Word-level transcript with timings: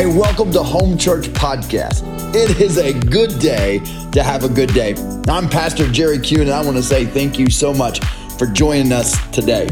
Hey, 0.00 0.06
welcome 0.06 0.50
to 0.52 0.62
Home 0.62 0.96
Church 0.96 1.26
Podcast. 1.26 2.02
It 2.34 2.58
is 2.58 2.78
a 2.78 2.94
good 2.98 3.38
day 3.38 3.80
to 4.12 4.22
have 4.22 4.44
a 4.44 4.48
good 4.48 4.72
day. 4.72 4.94
I'm 5.28 5.46
Pastor 5.46 5.86
Jerry 5.92 6.18
Kuhn, 6.18 6.40
and 6.40 6.52
I 6.52 6.64
want 6.64 6.78
to 6.78 6.82
say 6.82 7.04
thank 7.04 7.38
you 7.38 7.50
so 7.50 7.74
much 7.74 8.02
for 8.38 8.46
joining 8.46 8.92
us 8.92 9.14
today. 9.28 9.68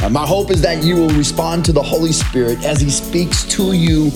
Uh, 0.00 0.10
my 0.10 0.24
hope 0.24 0.52
is 0.52 0.62
that 0.62 0.84
you 0.84 0.94
will 0.94 1.10
respond 1.10 1.64
to 1.64 1.72
the 1.72 1.82
Holy 1.82 2.12
Spirit 2.12 2.64
as 2.64 2.80
He 2.80 2.88
speaks 2.88 3.42
to 3.46 3.72
you 3.72 4.12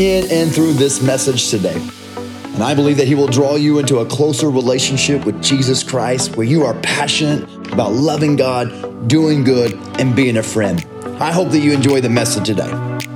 in 0.00 0.28
and 0.32 0.52
through 0.52 0.72
this 0.72 1.00
message 1.00 1.48
today. 1.48 1.80
And 2.16 2.64
I 2.64 2.74
believe 2.74 2.96
that 2.96 3.06
He 3.06 3.14
will 3.14 3.28
draw 3.28 3.54
you 3.54 3.78
into 3.78 3.98
a 3.98 4.04
closer 4.04 4.50
relationship 4.50 5.24
with 5.24 5.40
Jesus 5.40 5.84
Christ 5.84 6.36
where 6.36 6.44
you 6.44 6.64
are 6.64 6.74
passionate 6.80 7.44
about 7.72 7.92
loving 7.92 8.34
God, 8.34 9.06
doing 9.06 9.44
good, 9.44 9.74
and 10.00 10.16
being 10.16 10.38
a 10.38 10.42
friend. 10.42 10.84
I 11.20 11.30
hope 11.30 11.50
that 11.50 11.60
you 11.60 11.70
enjoy 11.70 12.00
the 12.00 12.10
message 12.10 12.46
today. 12.46 13.07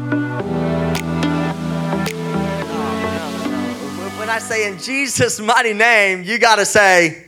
Say 4.43 4.71
in 4.71 4.79
Jesus' 4.79 5.41
mighty 5.41 5.73
name, 5.73 6.25
you 6.25 6.39
got 6.39 6.57
to 6.57 6.67
say, 6.67 7.27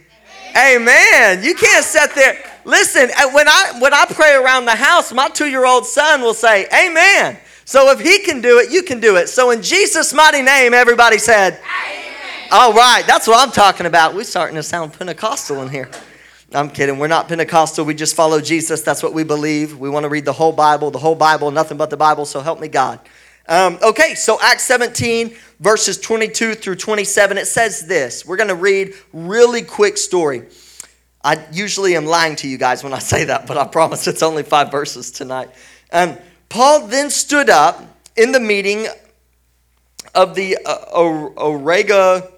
Amen. 0.56 1.42
You 1.42 1.55
can't 1.55 1.84
sit 1.84 2.14
there. 2.14 2.38
Listen, 2.64 3.10
when 3.32 3.48
I 3.48 3.78
when 3.80 3.92
I 3.92 4.05
pray 4.06 4.34
around 4.34 4.66
the 4.66 4.77
house, 4.77 5.12
my 5.12 5.28
two-year-old 5.28 5.86
son 5.86 6.20
will 6.22 6.34
say, 6.34 6.66
Amen. 6.66 7.38
So 7.64 7.91
if 7.91 8.00
he 8.00 8.20
can 8.20 8.41
do 8.41 8.58
it, 8.58 8.70
you 8.70 8.82
can 8.82 9.00
do 9.00 9.16
it. 9.16 9.28
So 9.28 9.50
in 9.50 9.62
Jesus' 9.62 10.12
mighty 10.12 10.42
name, 10.42 10.74
everybody 10.74 11.19
said, 11.19 11.55
Amen. 11.55 12.48
All 12.52 12.72
right, 12.72 13.05
that's 13.06 13.27
what 13.27 13.41
I'm 13.41 13.52
talking 13.52 13.86
about. 13.86 14.14
We're 14.14 14.24
starting 14.24 14.56
to 14.56 14.62
sound 14.62 14.92
Pentecostal 14.92 15.62
in 15.62 15.69
here. 15.69 15.91
I'm 16.52 16.70
kidding. 16.70 16.98
We're 16.98 17.08
not 17.08 17.27
Pentecostal. 17.27 17.84
We 17.84 17.94
just 17.94 18.14
follow 18.14 18.41
Jesus. 18.41 18.83
That's 18.83 19.02
what 19.02 19.12
we 19.12 19.24
believe. 19.24 19.77
We 19.77 19.91
want 19.91 20.05
to 20.05 20.08
read 20.08 20.24
the 20.24 20.33
whole 20.33 20.52
Bible, 20.52 20.92
the 20.92 21.00
whole 21.00 21.16
Bible, 21.16 21.50
nothing 21.50 21.77
but 21.77 21.91
the 21.91 21.96
Bible. 21.96 22.27
So 22.27 22.41
help 22.41 22.60
me 22.60 22.69
God. 22.69 23.00
Um, 23.47 23.79
okay, 23.83 24.15
so 24.15 24.39
Acts 24.41 24.65
17, 24.65 25.34
verses 25.61 26.00
22 26.00 26.55
through 26.55 26.77
27, 26.77 27.39
it 27.39 27.47
says 27.47 27.86
this. 27.86 28.25
We're 28.25 28.36
going 28.36 28.48
to 28.48 28.55
read 28.55 28.95
really 29.12 29.62
quick 29.62 29.97
story. 29.97 30.45
I 31.23 31.45
usually 31.53 31.97
am 31.97 32.06
lying 32.06 32.36
to 32.36 32.48
you 32.48 32.59
guys 32.59 32.83
when 32.83 32.92
I 32.92 32.98
say 32.98 33.25
that, 33.25 33.47
but 33.47 33.56
I 33.56 33.67
promise 33.67 34.06
it's 34.06 34.23
only 34.23 34.42
five 34.42 34.70
verses 34.70 35.11
tonight. 35.11 35.51
Um, 35.92 36.17
Paul 36.48 36.86
then 36.86 37.11
stood 37.11 37.51
up 37.51 37.83
in 38.17 38.33
the 38.33 38.41
meeting 38.41 38.86
of 40.14 40.34
the 40.34 40.58
uh, 40.64 40.95
Orega 40.95 42.31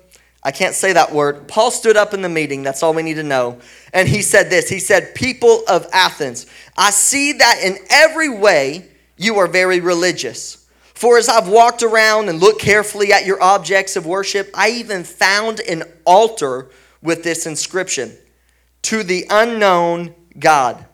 I 0.47 0.53
can't 0.53 0.77
say 0.77 0.93
that 0.93 1.11
word. 1.11 1.48
Paul 1.48 1.73
stood 1.73 1.97
up 1.97 2.15
in 2.15 2.23
the 2.23 2.29
meeting. 2.29 2.63
That's 2.63 2.85
all 2.85 2.95
we 2.95 3.03
need 3.03 3.15
to 3.15 3.25
know. 3.25 3.59
And 3.93 4.09
he 4.09 4.23
said 4.23 4.48
this 4.48 4.69
He 4.69 4.79
said, 4.79 5.13
People 5.17 5.65
of 5.69 5.89
Athens, 5.93 6.47
I 6.77 6.91
see 6.91 7.33
that 7.33 7.59
in 7.65 7.79
every 7.91 8.29
way 8.29 8.89
you 9.17 9.39
are 9.39 9.48
very 9.48 9.81
religious. 9.81 10.65
For 10.97 11.19
as 11.19 11.28
I've 11.28 11.47
walked 11.47 11.83
around 11.83 12.30
and 12.30 12.41
looked 12.41 12.62
carefully 12.62 13.12
at 13.12 13.27
your 13.27 13.41
objects 13.42 13.97
of 13.97 14.06
worship, 14.06 14.50
I 14.55 14.70
even 14.70 15.05
found 15.05 15.61
an 15.61 15.83
altar 16.06 16.70
with 17.02 17.22
this 17.22 17.44
inscription 17.44 18.16
To 18.84 19.02
the 19.02 19.27
unknown 19.28 20.14
God. 20.39 20.86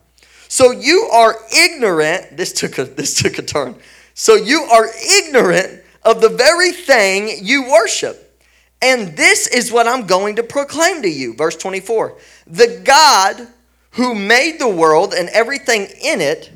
So 0.48 0.73
you 0.73 1.08
are 1.12 1.36
ignorant. 1.56 2.36
This 2.36 2.53
took 2.53 2.78
a, 2.78 2.84
this 2.84 3.14
took 3.14 3.39
a 3.39 3.42
turn. 3.42 3.77
So 4.14 4.34
you 4.34 4.62
are 4.62 4.89
ignorant 5.20 5.84
of 6.03 6.20
the 6.20 6.30
very 6.30 6.73
thing 6.73 7.39
you 7.41 7.70
worship. 7.70 8.41
And 8.83 9.17
this 9.17 9.47
is 9.47 9.70
what 9.70 9.86
I'm 9.86 10.08
going 10.08 10.34
to 10.36 10.42
proclaim 10.42 11.03
to 11.03 11.08
you. 11.08 11.36
Verse 11.36 11.56
24 11.56 12.19
The 12.48 12.83
God 12.83 13.47
who 13.92 14.17
made 14.17 14.58
the 14.58 14.69
world 14.69 15.14
and 15.14 15.28
everything 15.28 15.83
in 16.03 16.20
it 16.20 16.50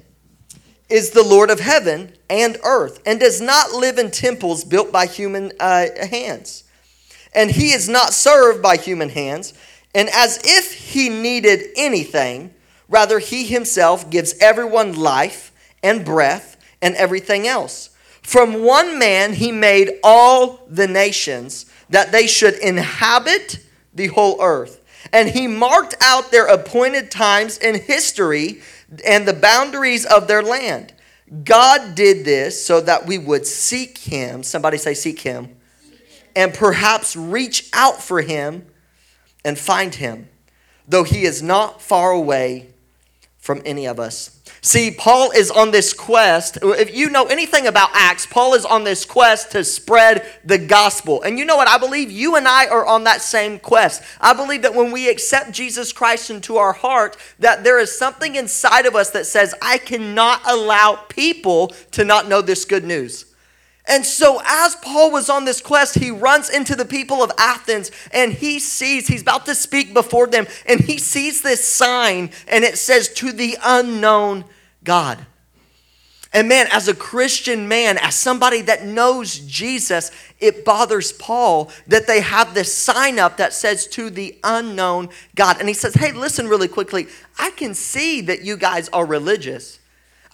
is 0.89 1.11
the 1.11 1.25
Lord 1.25 1.51
of 1.51 1.61
heaven 1.61 2.13
and 2.31 2.59
earth 2.65 3.01
and 3.05 3.19
does 3.19 3.41
not 3.41 3.73
live 3.73 3.99
in 3.99 4.11
temples 4.11 4.65
built 4.65 4.93
by 4.93 5.07
human 5.07 5.53
uh, 5.59 5.87
hands. 6.09 6.65
And 7.35 7.51
he 7.51 7.73
is 7.73 7.89
not 7.89 8.13
served 8.13 8.63
by 8.63 8.77
human 8.77 9.09
hands. 9.09 9.53
And 9.95 10.09
as 10.11 10.41
if 10.45 10.73
he 10.73 11.09
needed 11.09 11.69
anything, 11.77 12.55
rather, 12.89 13.19
he 13.19 13.45
himself 13.45 14.11
gives 14.11 14.35
everyone 14.41 14.95
life 14.95 15.53
and 15.83 16.05
breath 16.05 16.57
and 16.81 16.95
everything 16.95 17.47
else. 17.47 17.91
From 18.23 18.65
one 18.65 18.99
man, 18.99 19.35
he 19.35 19.53
made 19.53 19.99
all 20.03 20.61
the 20.69 20.89
nations 20.89 21.67
that 21.91 22.13
they 22.13 22.27
should 22.27 22.55
inhabit 22.59 23.61
the 23.95 24.09
whole 24.09 24.41
earth. 24.41 24.81
And 25.13 25.29
he 25.29 25.47
marked 25.47 25.95
out 26.01 26.31
their 26.31 26.47
appointed 26.47 27.11
times 27.11 27.59
in 27.59 27.81
history 27.81 28.61
and 29.05 29.27
the 29.27 29.33
boundaries 29.33 30.05
of 30.05 30.29
their 30.29 30.43
land. 30.43 30.93
God 31.45 31.95
did 31.95 32.25
this 32.25 32.65
so 32.65 32.81
that 32.81 33.07
we 33.07 33.19
would 33.19 33.47
seek 33.47 33.99
him. 33.99 34.43
Somebody 34.43 34.79
say, 34.79 34.95
seek 34.95 35.21
him. 35.21 35.57
And 36.37 36.55
perhaps 36.55 37.17
reach 37.17 37.69
out 37.73 38.01
for 38.01 38.21
him 38.21 38.67
and 39.45 39.59
find 39.59 39.95
him, 39.95 40.29
though 40.87 41.05
he 41.05 41.25
is 41.25 41.43
not 41.43 41.81
far 41.81 42.11
away 42.11 42.69
from 43.39 43.63
any 43.65 43.87
of 43.87 43.99
us. 43.99 44.36
See, 44.67 44.91
Paul 44.91 45.31
is 45.31 45.53
on 45.53 45.71
this 45.71 45.93
quest. 45.93 46.59
If 46.61 46.93
you 46.93 47.09
know 47.09 47.27
anything 47.27 47.69
about 47.69 47.91
Acts, 47.93 48.27
Paul 48.27 48.55
is 48.55 48.65
on 48.65 48.83
this 48.83 49.05
quest 49.05 49.53
to 49.53 49.63
spread 49.63 50.27
the 50.45 50.59
gospel. 50.59 51.23
And 51.23 51.39
you 51.39 51.45
know 51.45 51.55
what? 51.55 51.69
I 51.69 51.79
believe 51.79 52.11
you 52.11 52.35
and 52.35 52.49
I 52.49 52.67
are 52.67 52.85
on 52.85 53.05
that 53.05 53.23
same 53.23 53.61
quest. 53.61 54.03
I 54.21 54.33
believe 54.33 54.63
that 54.63 54.75
when 54.75 54.91
we 54.91 55.09
accept 55.09 55.53
Jesus 55.53 55.93
Christ 55.93 56.31
into 56.31 56.57
our 56.57 56.73
heart, 56.73 57.17
that 57.39 57.63
there 57.63 57.79
is 57.79 57.97
something 57.97 58.35
inside 58.35 58.87
of 58.87 58.97
us 58.97 59.11
that 59.11 59.27
says, 59.27 59.55
I 59.63 59.79
cannot 59.79 60.41
allow 60.45 60.97
people 61.09 61.69
to 61.93 62.05
not 62.05 62.27
know 62.27 62.43
this 62.43 62.65
good 62.65 62.85
news. 62.85 63.25
And 63.87 64.05
so, 64.05 64.43
as 64.45 64.75
Paul 64.75 65.13
was 65.13 65.31
on 65.31 65.45
this 65.45 65.61
quest, 65.61 65.95
he 65.95 66.11
runs 66.11 66.51
into 66.51 66.75
the 66.75 66.85
people 66.85 67.23
of 67.23 67.31
Athens 67.39 67.93
and 68.13 68.33
he 68.33 68.59
sees, 68.59 69.07
he's 69.07 69.23
about 69.23 69.47
to 69.47 69.55
speak 69.55 69.95
before 69.95 70.27
them, 70.27 70.49
and 70.67 70.81
he 70.81 70.99
sees 70.99 71.41
this 71.43 71.65
sign 71.65 72.31
and 72.49 72.65
it 72.65 72.79
says, 72.79 73.09
To 73.11 73.31
the 73.31 73.57
unknown 73.63 74.45
God. 74.87 75.27
And 76.33 76.49
man, 76.49 76.67
as 76.71 76.89
a 76.89 76.95
Christian 76.95 77.69
man, 77.69 77.99
as 77.99 78.15
somebody 78.15 78.61
that 78.63 78.85
knows 78.85 79.39
Jesus, 79.39 80.11
it 80.39 80.65
bothers 80.65 81.13
Paul 81.13 81.71
that 81.87 82.07
they 82.07 82.21
have 82.21 82.53
this 82.53 82.75
sign 82.75 83.19
up 83.19 83.37
that 83.39 83.53
says 83.53 83.87
to 83.89 84.11
the 84.11 84.39
unknown 84.45 85.09
God. 85.35 85.59
And 85.61 85.69
he 85.69 85.75
says, 85.75 85.95
Hey, 85.95 86.13
listen 86.13 86.49
really 86.49 86.69
quickly. 86.69 87.07
I 87.39 87.51
can 87.51 87.75
see 87.75 88.21
that 88.23 88.43
you 88.43 88.57
guys 88.57 88.89
are 88.91 89.07
religious. 89.07 89.79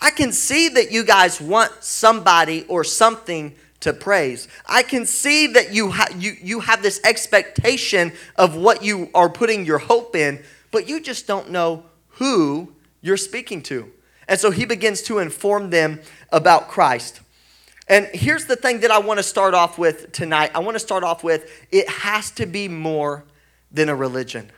I 0.00 0.10
can 0.10 0.32
see 0.32 0.68
that 0.70 0.90
you 0.90 1.04
guys 1.04 1.40
want 1.40 1.70
somebody 1.84 2.64
or 2.66 2.82
something 2.82 3.54
to 3.80 3.92
praise. 3.92 4.48
I 4.66 4.82
can 4.82 5.06
see 5.06 5.48
that 5.48 5.72
you, 5.72 5.90
ha- 5.90 6.08
you, 6.16 6.32
you 6.42 6.60
have 6.60 6.82
this 6.82 7.00
expectation 7.04 8.12
of 8.34 8.56
what 8.56 8.82
you 8.82 9.08
are 9.14 9.28
putting 9.28 9.64
your 9.64 9.78
hope 9.78 10.16
in, 10.16 10.42
but 10.72 10.88
you 10.88 11.00
just 11.00 11.28
don't 11.28 11.50
know 11.50 11.84
who 12.08 12.72
you're 13.00 13.16
speaking 13.16 13.62
to. 13.64 13.92
And 14.32 14.40
so 14.40 14.50
he 14.50 14.64
begins 14.64 15.02
to 15.02 15.18
inform 15.18 15.68
them 15.68 16.00
about 16.30 16.68
Christ. 16.68 17.20
And 17.86 18.06
here's 18.14 18.46
the 18.46 18.56
thing 18.56 18.80
that 18.80 18.90
I 18.90 18.98
want 18.98 19.18
to 19.18 19.22
start 19.22 19.52
off 19.52 19.76
with 19.76 20.10
tonight. 20.10 20.52
I 20.54 20.60
want 20.60 20.74
to 20.74 20.78
start 20.78 21.04
off 21.04 21.22
with 21.22 21.50
it 21.70 21.86
has 21.86 22.30
to 22.30 22.46
be 22.46 22.66
more 22.66 23.24
than 23.70 23.90
a 23.90 23.94
religion. 23.94 24.50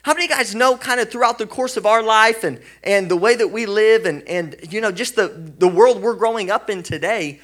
How 0.00 0.14
many 0.14 0.28
guys 0.28 0.54
know 0.54 0.78
kind 0.78 0.98
of 0.98 1.10
throughout 1.10 1.36
the 1.36 1.46
course 1.46 1.76
of 1.76 1.84
our 1.84 2.02
life 2.02 2.42
and, 2.42 2.58
and 2.82 3.10
the 3.10 3.16
way 3.16 3.34
that 3.34 3.48
we 3.48 3.66
live 3.66 4.06
and, 4.06 4.26
and 4.26 4.56
you 4.70 4.80
know 4.80 4.90
just 4.90 5.14
the, 5.14 5.28
the 5.58 5.68
world 5.68 6.00
we're 6.00 6.16
growing 6.16 6.50
up 6.50 6.70
in 6.70 6.82
today, 6.82 7.38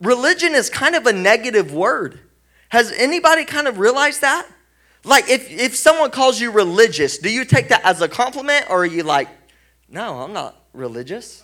religion 0.00 0.54
is 0.54 0.70
kind 0.70 0.94
of 0.94 1.06
a 1.06 1.12
negative 1.12 1.74
word. 1.74 2.20
Has 2.68 2.92
anybody 2.92 3.44
kind 3.44 3.66
of 3.66 3.80
realized 3.80 4.20
that? 4.20 4.46
Like 5.02 5.28
if, 5.28 5.50
if 5.50 5.74
someone 5.74 6.12
calls 6.12 6.40
you 6.40 6.52
religious, 6.52 7.18
do 7.18 7.32
you 7.32 7.44
take 7.44 7.70
that 7.70 7.84
as 7.84 8.00
a 8.00 8.06
compliment 8.06 8.66
or 8.70 8.82
are 8.82 8.86
you 8.86 9.02
like, 9.02 9.28
no, 9.88 10.20
I'm 10.20 10.32
not 10.32 10.56
religious? 10.72 11.42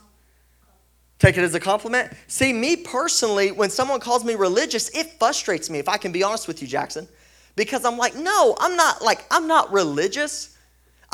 Take 1.19 1.37
it 1.37 1.45
as 1.45 1.55
a 1.55 1.61
compliment? 1.61 2.13
See, 2.27 2.53
me 2.53 2.77
personally, 2.77 3.53
when 3.53 3.71
someone 3.71 4.01
calls 4.01 4.25
me 4.25 4.35
religious, 4.35 4.89
it 4.91 5.19
frustrates 5.19 5.71
me, 5.71 5.79
if 5.79 5.89
I 5.89 5.97
can 5.97 6.11
be 6.11 6.23
honest 6.23 6.49
with 6.49 6.61
you, 6.61 6.67
Jackson 6.67 7.07
because 7.57 7.85
I'm 7.85 7.99
like, 7.99 8.15
no, 8.15 8.57
I'm 8.59 8.77
not 8.77 9.03
like, 9.03 9.25
I'm 9.31 9.47
not 9.47 9.73
religious. 9.73 10.57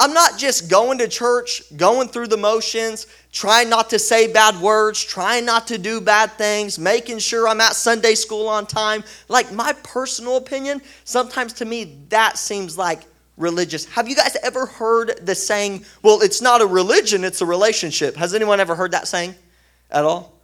I'm 0.00 0.12
not 0.12 0.38
just 0.38 0.70
going 0.70 0.98
to 0.98 1.08
church, 1.08 1.76
going 1.76 2.06
through 2.08 2.28
the 2.28 2.36
motions, 2.36 3.08
trying 3.32 3.68
not 3.68 3.90
to 3.90 3.98
say 3.98 4.32
bad 4.32 4.60
words, 4.60 5.02
trying 5.02 5.44
not 5.44 5.66
to 5.68 5.78
do 5.78 6.00
bad 6.00 6.30
things, 6.32 6.78
making 6.78 7.18
sure 7.18 7.48
I'm 7.48 7.60
at 7.60 7.74
Sunday 7.74 8.14
school 8.14 8.46
on 8.46 8.64
time. 8.66 9.02
Like, 9.26 9.50
my 9.52 9.72
personal 9.82 10.36
opinion, 10.36 10.82
sometimes 11.02 11.52
to 11.54 11.64
me, 11.64 11.98
that 12.10 12.38
seems 12.38 12.78
like 12.78 13.00
religious. 13.38 13.86
Have 13.86 14.08
you 14.08 14.16
guys 14.16 14.36
ever 14.42 14.66
heard 14.66 15.24
the 15.24 15.34
saying, 15.34 15.84
well, 16.02 16.20
it's 16.20 16.42
not 16.42 16.60
a 16.60 16.66
religion, 16.66 17.24
it's 17.24 17.40
a 17.40 17.46
relationship? 17.46 18.16
Has 18.16 18.34
anyone 18.34 18.60
ever 18.60 18.74
heard 18.74 18.90
that 18.90 19.08
saying 19.08 19.34
at 19.90 20.04
all? 20.04 20.38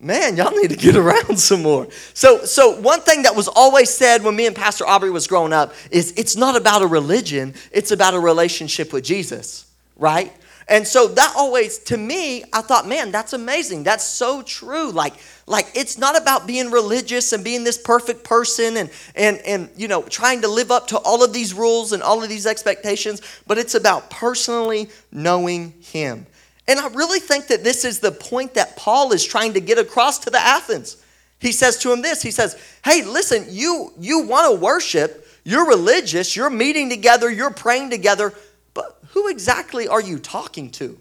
man, 0.00 0.36
y'all 0.36 0.50
need 0.50 0.70
to 0.70 0.76
get 0.76 0.96
around 0.96 1.38
some 1.38 1.62
more. 1.62 1.88
So, 2.14 2.44
so 2.44 2.80
one 2.80 3.00
thing 3.00 3.22
that 3.22 3.34
was 3.34 3.48
always 3.48 3.92
said 3.92 4.22
when 4.22 4.36
me 4.36 4.46
and 4.46 4.54
Pastor 4.54 4.86
Aubrey 4.86 5.10
was 5.10 5.26
growing 5.26 5.52
up 5.52 5.74
is 5.90 6.12
it's 6.16 6.36
not 6.36 6.56
about 6.56 6.82
a 6.82 6.86
religion, 6.86 7.54
it's 7.72 7.90
about 7.90 8.14
a 8.14 8.20
relationship 8.20 8.92
with 8.92 9.04
Jesus, 9.04 9.70
right? 9.96 10.32
And 10.68 10.86
so 10.86 11.06
that 11.08 11.34
always, 11.36 11.78
to 11.78 11.96
me, 11.96 12.44
I 12.52 12.60
thought, 12.60 12.88
man, 12.88 13.12
that's 13.12 13.32
amazing. 13.32 13.84
That's 13.84 14.04
so 14.04 14.42
true. 14.42 14.90
Like, 14.90 15.14
like 15.46 15.68
it's 15.74 15.96
not 15.96 16.20
about 16.20 16.46
being 16.46 16.70
religious 16.70 17.32
and 17.32 17.44
being 17.44 17.62
this 17.62 17.78
perfect 17.78 18.24
person 18.24 18.76
and 18.76 18.90
and 19.14 19.38
and 19.46 19.70
you 19.76 19.86
know 19.86 20.02
trying 20.02 20.42
to 20.42 20.48
live 20.48 20.70
up 20.70 20.88
to 20.88 20.98
all 20.98 21.22
of 21.22 21.32
these 21.32 21.54
rules 21.54 21.92
and 21.92 22.02
all 22.02 22.22
of 22.22 22.28
these 22.28 22.46
expectations, 22.46 23.22
but 23.46 23.56
it's 23.56 23.74
about 23.74 24.10
personally 24.10 24.90
knowing 25.12 25.74
Him. 25.80 26.26
And 26.68 26.80
I 26.80 26.88
really 26.88 27.20
think 27.20 27.46
that 27.46 27.62
this 27.62 27.84
is 27.84 28.00
the 28.00 28.10
point 28.10 28.54
that 28.54 28.76
Paul 28.76 29.12
is 29.12 29.24
trying 29.24 29.52
to 29.54 29.60
get 29.60 29.78
across 29.78 30.18
to 30.20 30.30
the 30.30 30.40
Athens. 30.40 30.96
He 31.38 31.52
says 31.52 31.78
to 31.78 31.92
him 31.92 32.02
this. 32.02 32.22
He 32.22 32.30
says, 32.30 32.56
"Hey, 32.84 33.02
listen, 33.02 33.46
you 33.48 33.92
you 33.98 34.20
want 34.20 34.52
to 34.52 34.60
worship, 34.60 35.28
you're 35.44 35.66
religious, 35.66 36.34
you're 36.34 36.50
meeting 36.50 36.90
together, 36.90 37.30
you're 37.30 37.52
praying 37.52 37.90
together, 37.90 38.34
but 38.74 38.98
who 39.10 39.28
exactly 39.28 39.86
are 39.86 40.00
you 40.00 40.18
talking 40.18 40.70
to? 40.72 40.98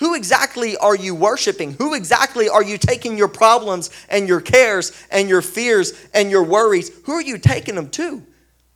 Who 0.00 0.14
exactly 0.14 0.76
are 0.78 0.96
you 0.96 1.14
worshiping? 1.14 1.74
Who 1.74 1.94
exactly 1.94 2.48
are 2.48 2.62
you 2.62 2.78
taking 2.78 3.16
your 3.16 3.28
problems 3.28 3.90
and 4.08 4.26
your 4.26 4.40
cares 4.40 4.92
and 5.10 5.28
your 5.28 5.42
fears 5.42 5.92
and 6.12 6.30
your 6.30 6.42
worries? 6.42 6.90
Who 7.04 7.12
are 7.12 7.22
you 7.22 7.38
taking 7.38 7.74
them 7.74 7.90
to? 7.90 8.22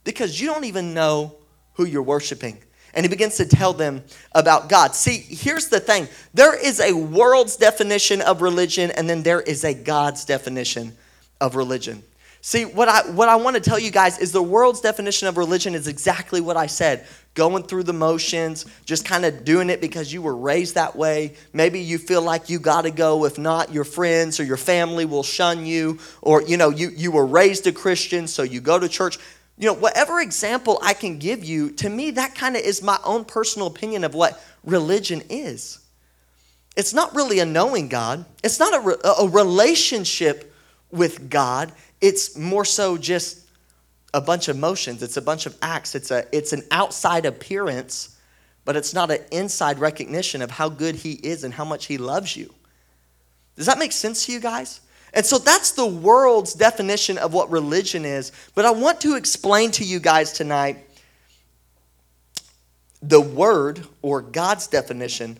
Because 0.04 0.40
you 0.40 0.46
don't 0.46 0.64
even 0.64 0.94
know 0.94 1.36
who 1.74 1.84
you're 1.84 2.02
worshiping." 2.02 2.58
and 2.94 3.04
he 3.04 3.08
begins 3.08 3.36
to 3.36 3.44
tell 3.44 3.72
them 3.72 4.04
about 4.36 4.68
God. 4.68 4.94
See, 4.94 5.16
here's 5.16 5.66
the 5.66 5.80
thing 5.80 6.08
there 6.32 6.56
is 6.56 6.80
a 6.80 6.92
world's 6.92 7.56
definition 7.56 8.20
of 8.20 8.40
religion, 8.40 8.92
and 8.92 9.10
then 9.10 9.22
there 9.22 9.40
is 9.40 9.64
a 9.64 9.74
God's 9.74 10.24
definition 10.24 10.96
of 11.40 11.56
religion. 11.56 12.02
See, 12.46 12.66
what 12.66 12.88
I, 12.88 13.10
what 13.12 13.30
I 13.30 13.36
want 13.36 13.56
to 13.56 13.62
tell 13.62 13.78
you 13.78 13.90
guys 13.90 14.18
is 14.18 14.30
the 14.30 14.42
world's 14.42 14.82
definition 14.82 15.28
of 15.28 15.38
religion 15.38 15.74
is 15.74 15.88
exactly 15.88 16.42
what 16.42 16.58
I 16.58 16.66
said 16.66 17.06
going 17.32 17.62
through 17.62 17.84
the 17.84 17.94
motions, 17.94 18.66
just 18.84 19.06
kind 19.06 19.24
of 19.24 19.46
doing 19.46 19.70
it 19.70 19.80
because 19.80 20.12
you 20.12 20.20
were 20.20 20.36
raised 20.36 20.74
that 20.74 20.94
way. 20.94 21.36
Maybe 21.54 21.80
you 21.80 21.96
feel 21.96 22.20
like 22.20 22.50
you 22.50 22.58
got 22.58 22.82
to 22.82 22.90
go. 22.90 23.24
If 23.24 23.38
not, 23.38 23.72
your 23.72 23.84
friends 23.84 24.40
or 24.40 24.44
your 24.44 24.58
family 24.58 25.06
will 25.06 25.22
shun 25.22 25.64
you. 25.64 25.98
Or, 26.20 26.42
you 26.42 26.58
know, 26.58 26.68
you, 26.68 26.90
you 26.90 27.12
were 27.12 27.24
raised 27.24 27.66
a 27.66 27.72
Christian, 27.72 28.26
so 28.26 28.42
you 28.42 28.60
go 28.60 28.78
to 28.78 28.90
church. 28.90 29.16
You 29.56 29.68
know, 29.68 29.72
whatever 29.72 30.20
example 30.20 30.78
I 30.82 30.92
can 30.92 31.18
give 31.18 31.46
you, 31.46 31.70
to 31.70 31.88
me, 31.88 32.10
that 32.10 32.34
kind 32.34 32.56
of 32.56 32.62
is 32.62 32.82
my 32.82 32.98
own 33.04 33.24
personal 33.24 33.68
opinion 33.68 34.04
of 34.04 34.12
what 34.12 34.38
religion 34.64 35.22
is. 35.30 35.78
It's 36.76 36.92
not 36.92 37.14
really 37.14 37.38
a 37.38 37.46
knowing 37.46 37.88
God, 37.88 38.26
it's 38.42 38.60
not 38.60 38.74
a, 38.74 39.22
a 39.22 39.28
relationship 39.28 40.54
with 40.90 41.30
God 41.30 41.72
it's 42.00 42.36
more 42.36 42.64
so 42.64 42.96
just 42.96 43.40
a 44.12 44.20
bunch 44.20 44.48
of 44.48 44.56
motions, 44.56 45.02
it's 45.02 45.16
a 45.16 45.22
bunch 45.22 45.46
of 45.46 45.56
acts, 45.60 45.94
it's, 45.94 46.10
a, 46.10 46.24
it's 46.32 46.52
an 46.52 46.62
outside 46.70 47.26
appearance, 47.26 48.16
but 48.64 48.76
it's 48.76 48.94
not 48.94 49.10
an 49.10 49.18
inside 49.32 49.78
recognition 49.78 50.40
of 50.40 50.50
how 50.50 50.68
good 50.68 50.94
He 50.94 51.12
is 51.12 51.44
and 51.44 51.52
how 51.52 51.64
much 51.64 51.86
He 51.86 51.98
loves 51.98 52.36
you. 52.36 52.52
Does 53.56 53.66
that 53.66 53.78
make 53.78 53.92
sense 53.92 54.26
to 54.26 54.32
you 54.32 54.40
guys? 54.40 54.80
And 55.12 55.24
so 55.24 55.38
that's 55.38 55.72
the 55.72 55.86
world's 55.86 56.54
definition 56.54 57.18
of 57.18 57.32
what 57.32 57.50
religion 57.50 58.04
is. 58.04 58.32
But 58.54 58.64
I 58.64 58.72
want 58.72 59.00
to 59.02 59.14
explain 59.14 59.70
to 59.72 59.84
you 59.84 60.00
guys 60.00 60.32
tonight 60.32 60.84
the 63.00 63.20
word 63.20 63.86
or 64.02 64.22
God's 64.22 64.66
definition 64.66 65.38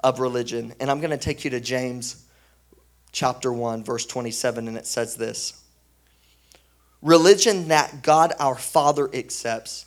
of 0.00 0.20
religion. 0.20 0.72
And 0.78 0.90
I'm 0.90 1.00
going 1.00 1.10
to 1.10 1.16
take 1.16 1.44
you 1.44 1.50
to 1.50 1.60
James 1.60 2.24
chapter 3.10 3.52
1, 3.52 3.82
verse 3.82 4.06
27, 4.06 4.68
and 4.68 4.76
it 4.76 4.86
says 4.86 5.16
this 5.16 5.60
Religion 7.02 7.68
that 7.68 8.02
God 8.02 8.32
our 8.40 8.56
Father 8.56 9.08
accepts 9.14 9.86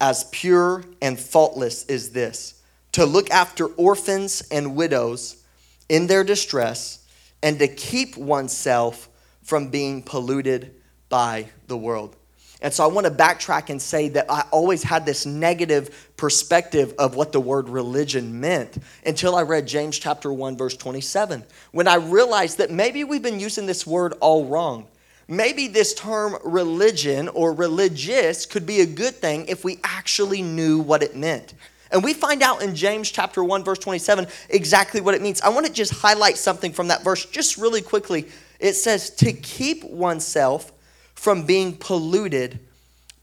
as 0.00 0.24
pure 0.24 0.84
and 1.02 1.18
faultless 1.18 1.84
is 1.86 2.10
this 2.10 2.62
to 2.92 3.04
look 3.04 3.30
after 3.30 3.66
orphans 3.66 4.42
and 4.50 4.74
widows 4.74 5.42
in 5.88 6.06
their 6.06 6.24
distress 6.24 7.06
and 7.42 7.58
to 7.58 7.68
keep 7.68 8.16
oneself 8.16 9.08
from 9.42 9.68
being 9.68 10.02
polluted 10.02 10.74
by 11.08 11.46
the 11.66 11.76
world. 11.76 12.16
And 12.62 12.72
so 12.72 12.82
I 12.82 12.86
want 12.86 13.06
to 13.06 13.12
backtrack 13.12 13.68
and 13.68 13.80
say 13.80 14.08
that 14.10 14.30
I 14.30 14.44
always 14.50 14.82
had 14.82 15.04
this 15.04 15.26
negative 15.26 16.12
perspective 16.16 16.94
of 16.98 17.14
what 17.14 17.32
the 17.32 17.40
word 17.40 17.68
religion 17.68 18.40
meant 18.40 18.78
until 19.04 19.36
I 19.36 19.42
read 19.42 19.66
James 19.66 19.98
chapter 19.98 20.32
1 20.32 20.56
verse 20.56 20.76
27 20.76 21.44
when 21.72 21.86
I 21.86 21.96
realized 21.96 22.58
that 22.58 22.70
maybe 22.70 23.04
we've 23.04 23.22
been 23.22 23.40
using 23.40 23.66
this 23.66 23.86
word 23.86 24.14
all 24.20 24.46
wrong. 24.46 24.88
Maybe 25.28 25.66
this 25.66 25.92
term 25.92 26.36
religion 26.44 27.28
or 27.28 27.52
religious 27.52 28.46
could 28.46 28.64
be 28.64 28.80
a 28.80 28.86
good 28.86 29.14
thing 29.14 29.46
if 29.46 29.64
we 29.64 29.78
actually 29.82 30.40
knew 30.40 30.78
what 30.78 31.02
it 31.02 31.16
meant. 31.16 31.54
And 31.90 32.02
we 32.02 32.14
find 32.14 32.42
out 32.42 32.62
in 32.62 32.74
James 32.74 33.10
chapter 33.10 33.42
1 33.42 33.64
verse 33.64 33.78
27 33.78 34.26
exactly 34.50 35.00
what 35.00 35.14
it 35.14 35.22
means. 35.22 35.40
I 35.40 35.48
want 35.48 35.66
to 35.66 35.72
just 35.72 35.92
highlight 35.92 36.36
something 36.36 36.72
from 36.72 36.88
that 36.88 37.02
verse 37.02 37.26
just 37.26 37.56
really 37.56 37.82
quickly. 37.82 38.26
It 38.60 38.74
says 38.74 39.10
to 39.16 39.32
keep 39.32 39.84
oneself 39.84 40.72
from 41.14 41.44
being 41.44 41.76
polluted 41.76 42.60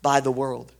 by 0.01 0.19
the 0.19 0.31
world. 0.31 0.71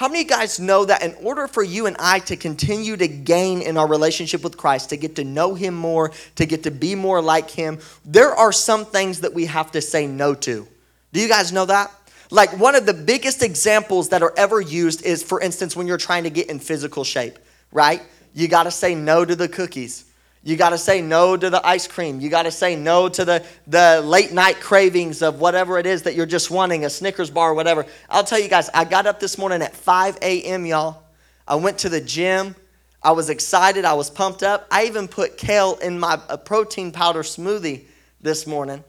How 0.00 0.08
many 0.08 0.22
of 0.22 0.30
you 0.30 0.34
guys 0.34 0.58
know 0.58 0.86
that 0.86 1.02
in 1.02 1.14
order 1.22 1.46
for 1.46 1.62
you 1.62 1.84
and 1.84 1.94
I 1.98 2.20
to 2.20 2.34
continue 2.34 2.96
to 2.96 3.06
gain 3.06 3.60
in 3.60 3.76
our 3.76 3.86
relationship 3.86 4.42
with 4.42 4.56
Christ, 4.56 4.88
to 4.88 4.96
get 4.96 5.16
to 5.16 5.24
know 5.24 5.54
Him 5.54 5.74
more, 5.74 6.12
to 6.36 6.46
get 6.46 6.62
to 6.62 6.70
be 6.70 6.94
more 6.94 7.20
like 7.20 7.50
Him, 7.50 7.80
there 8.06 8.34
are 8.34 8.50
some 8.50 8.86
things 8.86 9.20
that 9.20 9.34
we 9.34 9.44
have 9.44 9.72
to 9.72 9.82
say 9.82 10.06
no 10.06 10.32
to? 10.36 10.66
Do 11.12 11.20
you 11.20 11.28
guys 11.28 11.52
know 11.52 11.66
that? 11.66 11.92
Like 12.30 12.58
one 12.58 12.76
of 12.76 12.86
the 12.86 12.94
biggest 12.94 13.42
examples 13.42 14.08
that 14.08 14.22
are 14.22 14.32
ever 14.38 14.58
used 14.58 15.04
is, 15.04 15.22
for 15.22 15.38
instance, 15.38 15.76
when 15.76 15.86
you're 15.86 15.98
trying 15.98 16.24
to 16.24 16.30
get 16.30 16.48
in 16.48 16.60
physical 16.60 17.04
shape, 17.04 17.38
right? 17.70 18.00
You 18.32 18.48
got 18.48 18.62
to 18.62 18.70
say 18.70 18.94
no 18.94 19.26
to 19.26 19.36
the 19.36 19.48
cookies. 19.48 20.06
You 20.42 20.56
got 20.56 20.70
to 20.70 20.78
say 20.78 21.02
no 21.02 21.36
to 21.36 21.50
the 21.50 21.64
ice 21.66 21.86
cream. 21.86 22.20
You 22.20 22.30
got 22.30 22.44
to 22.44 22.50
say 22.50 22.74
no 22.74 23.08
to 23.10 23.24
the, 23.24 23.44
the 23.66 24.00
late 24.02 24.32
night 24.32 24.58
cravings 24.60 25.20
of 25.20 25.38
whatever 25.38 25.78
it 25.78 25.84
is 25.84 26.02
that 26.04 26.14
you're 26.14 26.24
just 26.24 26.50
wanting, 26.50 26.84
a 26.86 26.90
Snickers 26.90 27.28
bar 27.28 27.50
or 27.50 27.54
whatever. 27.54 27.84
I'll 28.08 28.24
tell 28.24 28.38
you 28.38 28.48
guys, 28.48 28.70
I 28.72 28.84
got 28.84 29.06
up 29.06 29.20
this 29.20 29.36
morning 29.36 29.60
at 29.60 29.76
5 29.76 30.18
a.m., 30.22 30.64
y'all. 30.64 31.02
I 31.46 31.56
went 31.56 31.78
to 31.78 31.90
the 31.90 32.00
gym. 32.00 32.56
I 33.02 33.12
was 33.12 33.28
excited. 33.28 33.84
I 33.84 33.94
was 33.94 34.08
pumped 34.08 34.42
up. 34.42 34.66
I 34.70 34.86
even 34.86 35.08
put 35.08 35.36
kale 35.36 35.76
in 35.82 35.98
my 35.98 36.16
protein 36.16 36.90
powder 36.92 37.22
smoothie 37.22 37.84
this 38.20 38.46
morning. 38.46 38.82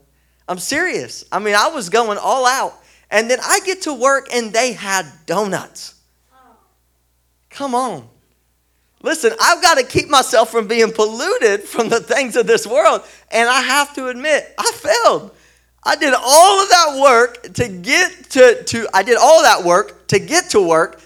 I'm 0.48 0.59
serious. 0.59 1.25
I 1.31 1.39
mean, 1.39 1.56
I 1.56 1.68
was 1.69 1.89
going 1.89 2.18
all 2.18 2.45
out. 2.45 2.74
And 3.09 3.30
then 3.30 3.39
I 3.44 3.59
get 3.65 3.83
to 3.83 3.94
work 3.94 4.30
and 4.33 4.53
they 4.53 4.71
had 4.71 5.06
donuts. 5.25 5.95
Come 7.50 7.75
on. 7.75 8.07
Listen, 9.03 9.33
I've 9.42 9.62
got 9.62 9.77
to 9.77 9.83
keep 9.83 10.09
myself 10.09 10.51
from 10.51 10.68
being 10.68 10.92
polluted 10.92 11.62
from 11.62 11.89
the 11.89 12.00
things 12.00 12.36
of 12.36 12.45
this 12.45 12.68
world. 12.68 13.01
And 13.31 13.50
I 13.50 13.62
have 13.62 13.95
to 13.95 14.07
admit, 14.07 14.53
I 14.57 14.71
failed. 14.74 15.31
I 15.84 15.96
did 15.96 16.13
all 16.13 16.62
of 16.62 16.70
that 16.70 17.00
work 17.01 17.53
to 17.53 17.67
get 17.67 18.29
to, 18.31 18.63
to 18.63 18.88
I 18.93 19.01
did 19.01 19.17
all 19.17 19.41
that 19.41 19.63
work 19.63 20.08
to 20.10 20.20
get 20.20 20.51
to 20.51 20.62
work, 20.62 21.01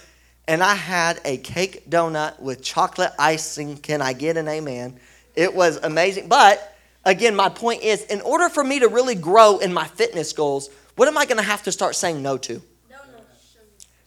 and 0.46 0.62
I 0.62 0.74
had 0.74 1.20
a 1.24 1.38
cake 1.38 1.88
donut 1.88 2.38
with 2.40 2.62
chocolate 2.62 3.12
icing. 3.18 3.78
Can 3.78 4.02
I 4.02 4.12
get 4.12 4.36
an 4.36 4.48
amen? 4.48 5.00
It 5.34 5.54
was 5.54 5.78
amazing. 5.82 6.28
But 6.28 6.76
again, 7.06 7.34
my 7.34 7.48
point 7.48 7.82
is 7.82 8.02
in 8.04 8.20
order 8.20 8.50
for 8.50 8.62
me 8.62 8.80
to 8.80 8.88
really 8.88 9.14
grow 9.14 9.58
in 9.58 9.72
my 9.72 9.86
fitness 9.86 10.34
goals, 10.34 10.68
what 10.96 11.08
am 11.08 11.16
I 11.16 11.24
going 11.24 11.38
to 11.38 11.42
have 11.42 11.62
to 11.62 11.72
start 11.72 11.94
saying 11.94 12.22
no 12.22 12.36
to? 12.38 12.60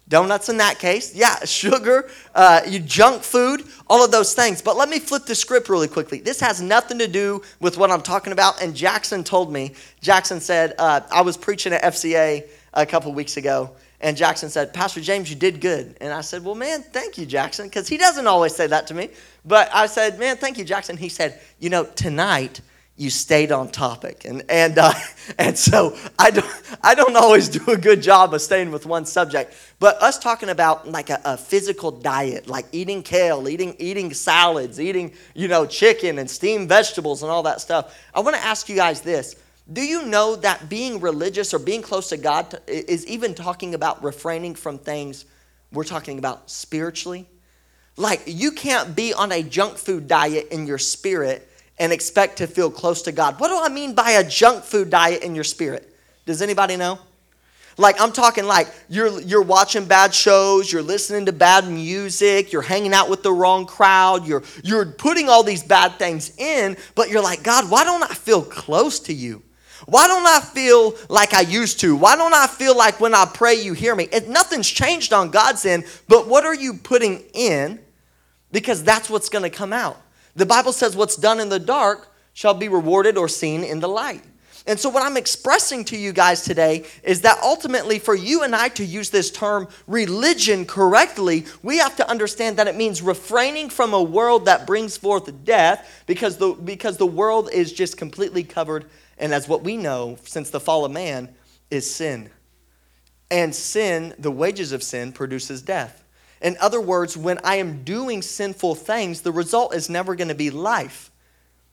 Donuts 0.09 0.49
in 0.49 0.57
that 0.57 0.79
case, 0.79 1.15
yeah, 1.15 1.45
sugar, 1.45 2.09
uh, 2.33 2.61
you 2.67 2.79
junk 2.79 3.21
food, 3.21 3.63
all 3.87 4.03
of 4.03 4.11
those 4.11 4.33
things. 4.33 4.59
But 4.59 4.75
let 4.75 4.89
me 4.89 4.99
flip 4.99 5.25
the 5.25 5.35
script 5.35 5.69
really 5.69 5.87
quickly. 5.87 6.19
This 6.19 6.39
has 6.39 6.61
nothing 6.61 6.97
to 6.97 7.07
do 7.07 7.43
with 7.59 7.77
what 7.77 7.91
I'm 7.91 8.01
talking 8.01 8.33
about. 8.33 8.61
And 8.61 8.75
Jackson 8.75 9.23
told 9.23 9.53
me, 9.53 9.73
Jackson 10.01 10.41
said, 10.41 10.73
uh, 10.79 11.01
I 11.11 11.21
was 11.21 11.37
preaching 11.37 11.73
at 11.73 11.83
FCA 11.83 12.43
a 12.73 12.85
couple 12.87 13.13
weeks 13.13 13.37
ago, 13.37 13.69
and 14.01 14.17
Jackson 14.17 14.49
said, 14.49 14.73
Pastor 14.73 15.01
James, 15.01 15.29
you 15.29 15.35
did 15.35 15.61
good. 15.61 15.95
And 16.01 16.11
I 16.11 16.21
said, 16.21 16.43
Well, 16.43 16.55
man, 16.55 16.81
thank 16.81 17.17
you, 17.17 17.25
Jackson, 17.25 17.67
because 17.67 17.87
he 17.87 17.97
doesn't 17.97 18.27
always 18.27 18.55
say 18.55 18.65
that 18.67 18.87
to 18.87 18.93
me. 18.93 19.09
But 19.45 19.69
I 19.73 19.87
said, 19.87 20.17
Man, 20.17 20.37
thank 20.37 20.57
you, 20.57 20.63
Jackson. 20.63 20.97
He 20.97 21.09
said, 21.09 21.39
You 21.59 21.69
know, 21.69 21.83
tonight, 21.83 22.61
you 22.99 23.09
stayed 23.09 23.49
on 23.53 23.69
topic. 23.69 24.25
And, 24.25 24.43
and, 24.49 24.77
uh, 24.77 24.93
and 25.37 25.57
so 25.57 25.97
I 26.19 26.31
don't, 26.31 26.77
I 26.83 26.93
don't 26.95 27.15
always 27.15 27.47
do 27.47 27.71
a 27.71 27.77
good 27.77 28.01
job 28.01 28.33
of 28.33 28.41
staying 28.41 28.71
with 28.71 28.85
one 28.85 29.05
subject. 29.05 29.55
But 29.79 30.01
us 30.03 30.19
talking 30.19 30.49
about 30.49 30.85
like 30.85 31.09
a, 31.09 31.21
a, 31.23 31.37
physical 31.37 31.91
diet, 31.91 32.47
like 32.47 32.65
eating 32.73 33.01
kale, 33.01 33.47
eating, 33.47 33.73
eating 33.79 34.13
salads, 34.13 34.81
eating, 34.81 35.13
you 35.33 35.47
know, 35.47 35.65
chicken 35.65 36.19
and 36.19 36.29
steamed 36.29 36.67
vegetables 36.67 37.23
and 37.23 37.31
all 37.31 37.43
that 37.43 37.61
stuff. 37.61 37.97
I 38.13 38.19
want 38.19 38.35
to 38.35 38.43
ask 38.43 38.67
you 38.67 38.75
guys 38.75 38.99
this. 38.99 39.37
Do 39.71 39.81
you 39.81 40.05
know 40.05 40.35
that 40.35 40.67
being 40.67 40.99
religious 40.99 41.53
or 41.53 41.59
being 41.59 41.81
close 41.81 42.09
to 42.09 42.17
God 42.17 42.59
is 42.67 43.07
even 43.07 43.33
talking 43.33 43.75
about 43.75 44.03
refraining 44.03 44.55
from 44.55 44.77
things 44.77 45.23
we're 45.71 45.85
talking 45.85 46.19
about 46.19 46.49
spiritually? 46.49 47.29
Like 47.95 48.23
you 48.25 48.51
can't 48.51 48.93
be 48.93 49.13
on 49.13 49.31
a 49.31 49.41
junk 49.41 49.77
food 49.77 50.09
diet 50.09 50.49
in 50.51 50.67
your 50.67 50.79
spirit 50.79 51.48
and 51.79 51.93
expect 51.93 52.37
to 52.37 52.47
feel 52.47 52.69
close 52.69 53.01
to 53.03 53.11
God. 53.11 53.39
What 53.39 53.47
do 53.47 53.59
I 53.59 53.69
mean 53.69 53.93
by 53.95 54.11
a 54.11 54.27
junk 54.27 54.63
food 54.63 54.89
diet 54.89 55.23
in 55.23 55.33
your 55.33 55.43
spirit? 55.43 55.95
Does 56.25 56.41
anybody 56.41 56.75
know? 56.75 56.99
Like 57.77 58.01
I'm 58.01 58.11
talking 58.11 58.43
like 58.43 58.67
you're 58.89 59.21
you're 59.21 59.41
watching 59.41 59.85
bad 59.85 60.13
shows, 60.13 60.69
you're 60.69 60.83
listening 60.83 61.25
to 61.27 61.31
bad 61.31 61.65
music, 61.65 62.51
you're 62.51 62.61
hanging 62.61 62.93
out 62.93 63.09
with 63.09 63.23
the 63.23 63.31
wrong 63.31 63.65
crowd, 63.65 64.27
you're 64.27 64.43
you're 64.63 64.85
putting 64.85 65.29
all 65.29 65.43
these 65.43 65.63
bad 65.63 65.97
things 65.97 66.35
in, 66.37 66.75
but 66.93 67.09
you're 67.09 67.23
like, 67.23 67.41
God, 67.41 67.71
why 67.71 67.85
don't 67.85 68.03
I 68.03 68.13
feel 68.13 68.41
close 68.41 68.99
to 69.01 69.13
you? 69.13 69.41
Why 69.85 70.07
don't 70.07 70.27
I 70.27 70.41
feel 70.41 70.93
like 71.07 71.33
I 71.33 71.41
used 71.41 71.79
to? 71.79 71.95
Why 71.95 72.17
don't 72.17 72.33
I 72.33 72.47
feel 72.47 72.77
like 72.77 72.99
when 72.99 73.15
I 73.15 73.25
pray 73.33 73.55
you 73.55 73.71
hear 73.71 73.95
me? 73.95 74.09
It, 74.11 74.27
nothing's 74.27 74.67
changed 74.67 75.13
on 75.13 75.31
God's 75.31 75.65
end, 75.65 75.85
but 76.09 76.27
what 76.27 76.45
are 76.45 76.53
you 76.53 76.73
putting 76.73 77.21
in? 77.33 77.79
Because 78.51 78.83
that's 78.83 79.09
what's 79.09 79.29
going 79.29 79.43
to 79.43 79.49
come 79.49 79.71
out. 79.71 79.99
The 80.35 80.45
Bible 80.45 80.71
says 80.71 80.95
what's 80.95 81.15
done 81.15 81.39
in 81.39 81.49
the 81.49 81.59
dark 81.59 82.13
shall 82.33 82.53
be 82.53 82.69
rewarded 82.69 83.17
or 83.17 83.27
seen 83.27 83.63
in 83.63 83.79
the 83.79 83.87
light. 83.87 84.23
And 84.67 84.79
so, 84.79 84.89
what 84.89 85.03
I'm 85.03 85.17
expressing 85.17 85.83
to 85.85 85.97
you 85.97 86.13
guys 86.13 86.43
today 86.43 86.85
is 87.01 87.21
that 87.21 87.39
ultimately, 87.41 87.97
for 87.97 88.13
you 88.13 88.43
and 88.43 88.55
I 88.55 88.69
to 88.69 88.85
use 88.85 89.09
this 89.09 89.31
term 89.31 89.67
religion 89.87 90.65
correctly, 90.65 91.45
we 91.63 91.77
have 91.77 91.95
to 91.95 92.09
understand 92.09 92.57
that 92.57 92.67
it 92.67 92.75
means 92.75 93.01
refraining 93.01 93.69
from 93.69 93.93
a 93.93 94.03
world 94.03 94.45
that 94.45 94.67
brings 94.67 94.95
forth 94.97 95.43
death 95.43 96.03
because 96.05 96.37
the, 96.37 96.51
because 96.51 96.97
the 96.97 97.07
world 97.07 97.49
is 97.51 97.73
just 97.73 97.97
completely 97.97 98.43
covered 98.43 98.85
and 99.17 99.33
as 99.33 99.47
what 99.47 99.63
we 99.63 99.75
know 99.75 100.17
since 100.23 100.49
the 100.49 100.59
fall 100.59 100.85
of 100.85 100.91
man 100.91 101.29
is 101.71 101.89
sin. 101.93 102.29
And 103.31 103.53
sin, 103.53 104.13
the 104.17 104.31
wages 104.31 104.71
of 104.71 104.83
sin, 104.83 105.11
produces 105.11 105.61
death. 105.61 106.03
In 106.41 106.57
other 106.59 106.79
words, 106.79 107.17
when 107.17 107.39
I 107.43 107.55
am 107.55 107.83
doing 107.83 108.21
sinful 108.21 108.75
things, 108.75 109.21
the 109.21 109.31
result 109.31 109.75
is 109.75 109.89
never 109.89 110.15
going 110.15 110.29
to 110.29 110.35
be 110.35 110.49
life. 110.49 111.11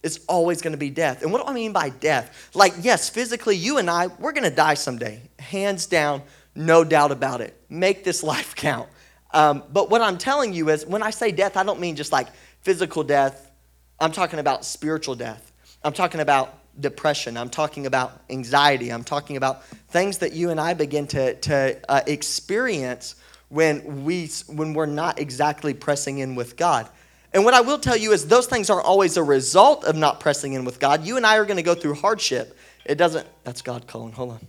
It's 0.03 0.21
always 0.29 0.61
going 0.61 0.73
to 0.73 0.79
be 0.79 0.91
death. 0.91 1.23
And 1.23 1.33
what 1.33 1.43
do 1.43 1.49
I 1.49 1.55
mean 1.55 1.73
by 1.73 1.89
death? 1.89 2.51
Like, 2.55 2.75
yes, 2.81 3.09
physically, 3.09 3.57
you 3.57 3.79
and 3.79 3.89
I, 3.89 4.07
we're 4.07 4.33
going 4.33 4.49
to 4.49 4.55
die 4.55 4.75
someday. 4.75 5.21
Hands 5.39 5.85
down, 5.87 6.23
no 6.55 6.85
doubt 6.85 7.13
about 7.13 7.41
it. 7.41 7.61
Make 7.69 8.05
this 8.05 8.23
life 8.35 8.55
count. 8.55 8.89
Um, 9.33 9.65
but 9.73 9.91
what 9.91 10.03
I'm 10.03 10.19
telling 10.19 10.53
you 10.53 10.71
is 10.71 10.87
when 10.87 11.03
I 11.03 11.11
say 11.11 11.33
death, 11.33 11.57
I 11.57 11.63
don't 11.63 11.81
mean 11.81 11.97
just 11.97 12.13
like 12.13 12.29
physical 12.63 13.05
death, 13.05 13.51
I'm 13.99 14.13
talking 14.13 14.39
about 14.39 14.65
spiritual 14.65 15.15
death. 15.15 15.53
I'm 15.83 15.93
talking 15.93 16.21
about 16.21 16.59
depression. 16.81 17.37
I'm 17.37 17.49
talking 17.49 17.87
about 17.87 18.21
anxiety. 18.29 18.91
I'm 18.91 19.05
talking 19.05 19.37
about 19.37 19.65
things 19.89 20.19
that 20.19 20.33
you 20.33 20.51
and 20.51 20.61
I 20.61 20.75
begin 20.75 21.07
to, 21.09 21.35
to 21.35 21.79
uh, 21.89 22.01
experience 22.07 23.17
when, 23.57 24.05
we, 24.05 24.27
when 24.49 24.75
we're 24.75 24.85
not 24.85 25.19
exactly 25.19 25.73
pressing 25.73 26.19
in 26.19 26.35
with 26.35 26.59
God. 26.59 26.87
And 27.33 27.43
what 27.43 27.55
I 27.55 27.63
will 27.63 27.79
tell 27.79 27.97
you 27.97 28.13
is 28.13 28.29
those 28.29 28.47
things 28.47 28.69
aren't 28.69 28.85
always 28.85 29.17
a 29.17 29.23
result 29.23 29.85
of 29.85 29.97
not 29.97 30.21
pressing 30.21 30.53
in 30.53 30.67
with 30.67 30.79
God. 30.79 31.07
You 31.07 31.17
and 31.17 31.25
I 31.25 31.39
are 31.39 31.47
going 31.47 31.57
to 31.57 31.63
go 31.63 31.75
through 31.75 31.95
hardship. 31.95 32.55
It 32.85 32.97
doesn't, 32.97 33.27
that's 33.45 33.63
God 33.63 33.87
calling. 33.87 34.13
Hold 34.13 34.33
on. 34.33 34.47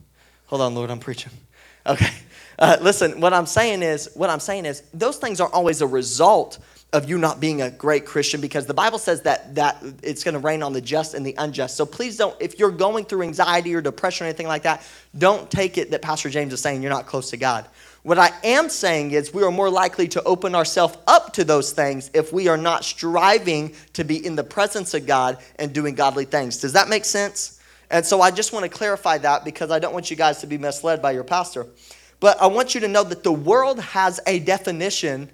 Hold 0.47 0.61
on, 0.61 0.75
Lord, 0.75 0.91
I'm 0.91 0.99
preaching. 0.99 1.31
Okay. 1.87 2.13
Uh, 2.59 2.75
listen, 2.81 3.21
what 3.21 3.31
I'm 3.31 3.45
saying 3.45 3.81
is, 3.81 4.09
what 4.13 4.29
I'm 4.29 4.41
saying 4.41 4.65
is, 4.65 4.83
those 4.93 5.15
things 5.15 5.39
aren't 5.39 5.53
always 5.53 5.79
a 5.79 5.87
result 5.87 6.59
of 6.91 7.07
you 7.07 7.17
not 7.17 7.39
being 7.39 7.61
a 7.61 7.69
great 7.69 8.05
Christian 8.05 8.41
because 8.41 8.65
the 8.65 8.73
Bible 8.73 8.97
says 8.97 9.21
that 9.21 9.55
that 9.55 9.81
it's 10.03 10.21
going 10.21 10.33
to 10.33 10.39
rain 10.39 10.63
on 10.63 10.73
the 10.73 10.81
just 10.81 11.13
and 11.13 11.25
the 11.25 11.35
unjust. 11.37 11.77
So 11.77 11.85
please 11.85 12.17
don't 12.17 12.35
if 12.41 12.59
you're 12.59 12.71
going 12.71 13.05
through 13.05 13.23
anxiety 13.23 13.73
or 13.73 13.79
depression 13.81 14.25
or 14.25 14.29
anything 14.29 14.47
like 14.47 14.63
that, 14.63 14.85
don't 15.17 15.49
take 15.49 15.77
it 15.77 15.91
that 15.91 16.01
Pastor 16.01 16.29
James 16.29 16.51
is 16.51 16.61
saying 16.61 16.81
you're 16.81 16.91
not 16.91 17.05
close 17.05 17.29
to 17.29 17.37
God. 17.37 17.65
What 18.07 18.17
I 18.17 18.31
am 18.41 18.69
saying 18.69 19.11
is 19.11 19.33
we 19.33 19.43
are 19.43 19.51
more 19.51 19.69
likely 19.69 20.07
to 20.07 20.23
open 20.23 20.55
ourselves 20.55 20.97
up 21.07 21.33
to 21.33 21.43
those 21.43 21.73
things 21.73 22.09
if 22.13 22.31
we 22.31 22.47
are 22.47 22.55
not 22.55 22.85
striving 22.85 23.75
to 23.93 24.05
be 24.05 24.25
in 24.25 24.37
the 24.37 24.45
presence 24.45 24.93
of 24.93 25.05
God 25.05 25.37
and 25.57 25.73
doing 25.73 25.93
godly 25.93 26.23
things. 26.23 26.57
Does 26.57 26.71
that 26.71 26.87
make 26.87 27.03
sense? 27.03 27.61
And 27.91 28.05
so 28.05 28.21
I 28.21 28.31
just 28.31 28.53
want 28.53 28.63
to 28.63 28.69
clarify 28.69 29.17
that 29.17 29.43
because 29.43 29.71
I 29.71 29.79
don't 29.79 29.93
want 29.93 30.09
you 30.09 30.15
guys 30.15 30.39
to 30.39 30.47
be 30.47 30.57
misled 30.57 31.01
by 31.01 31.11
your 31.11 31.25
pastor. 31.25 31.67
But 32.21 32.41
I 32.41 32.47
want 32.47 32.73
you 32.73 32.79
to 32.79 32.87
know 32.87 33.03
that 33.03 33.23
the 33.23 33.31
world 33.31 33.79
has 33.81 34.21
a 34.25 34.39
definition 34.39 35.29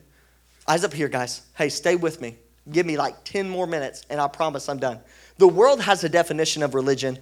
Eyes 0.68 0.84
up 0.84 0.94
here, 0.94 1.10
guys. 1.10 1.42
Hey, 1.56 1.70
stay 1.70 1.96
with 1.96 2.22
me. 2.22 2.38
Give 2.72 2.86
me 2.86 2.96
like 2.96 3.24
10 3.26 3.50
more 3.50 3.68
minutes, 3.68 4.06
and 4.10 4.22
I 4.22 4.28
promise 4.30 4.70
I'm 4.70 4.80
done. 4.80 5.00
The 5.38 5.48
world 5.48 5.82
has 5.82 6.04
a 6.04 6.10
definition 6.10 6.64
of 6.64 6.74
religion, 6.74 7.20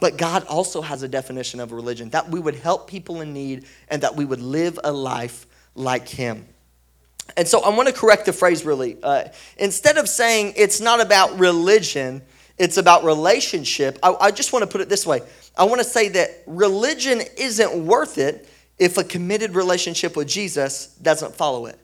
but 0.00 0.16
God 0.16 0.46
also 0.46 0.82
has 0.82 1.02
a 1.02 1.08
definition 1.08 1.60
of 1.60 1.72
religion 1.72 2.10
that 2.10 2.28
we 2.28 2.40
would 2.40 2.56
help 2.56 2.88
people 2.88 3.20
in 3.20 3.32
need 3.32 3.66
and 3.88 4.02
that 4.02 4.16
we 4.16 4.24
would 4.24 4.40
live 4.40 4.78
a 4.82 4.92
life 4.92 5.46
like 5.74 6.08
Him. 6.08 6.46
And 7.36 7.46
so 7.46 7.62
I 7.62 7.68
want 7.68 7.88
to 7.88 7.94
correct 7.94 8.26
the 8.26 8.32
phrase 8.32 8.64
really. 8.64 8.96
Uh, 9.02 9.24
instead 9.56 9.98
of 9.98 10.08
saying 10.08 10.54
it's 10.56 10.80
not 10.80 11.00
about 11.00 11.38
religion, 11.38 12.22
it's 12.58 12.76
about 12.76 13.04
relationship, 13.04 13.98
I, 14.02 14.14
I 14.20 14.30
just 14.30 14.52
want 14.52 14.62
to 14.64 14.66
put 14.66 14.80
it 14.80 14.88
this 14.88 15.06
way. 15.06 15.20
I 15.56 15.64
want 15.64 15.80
to 15.80 15.84
say 15.84 16.08
that 16.10 16.42
religion 16.46 17.20
isn't 17.38 17.86
worth 17.86 18.18
it 18.18 18.48
if 18.78 18.96
a 18.96 19.04
committed 19.04 19.54
relationship 19.54 20.16
with 20.16 20.28
Jesus 20.28 20.86
doesn't 21.02 21.34
follow 21.34 21.66
it. 21.66 21.78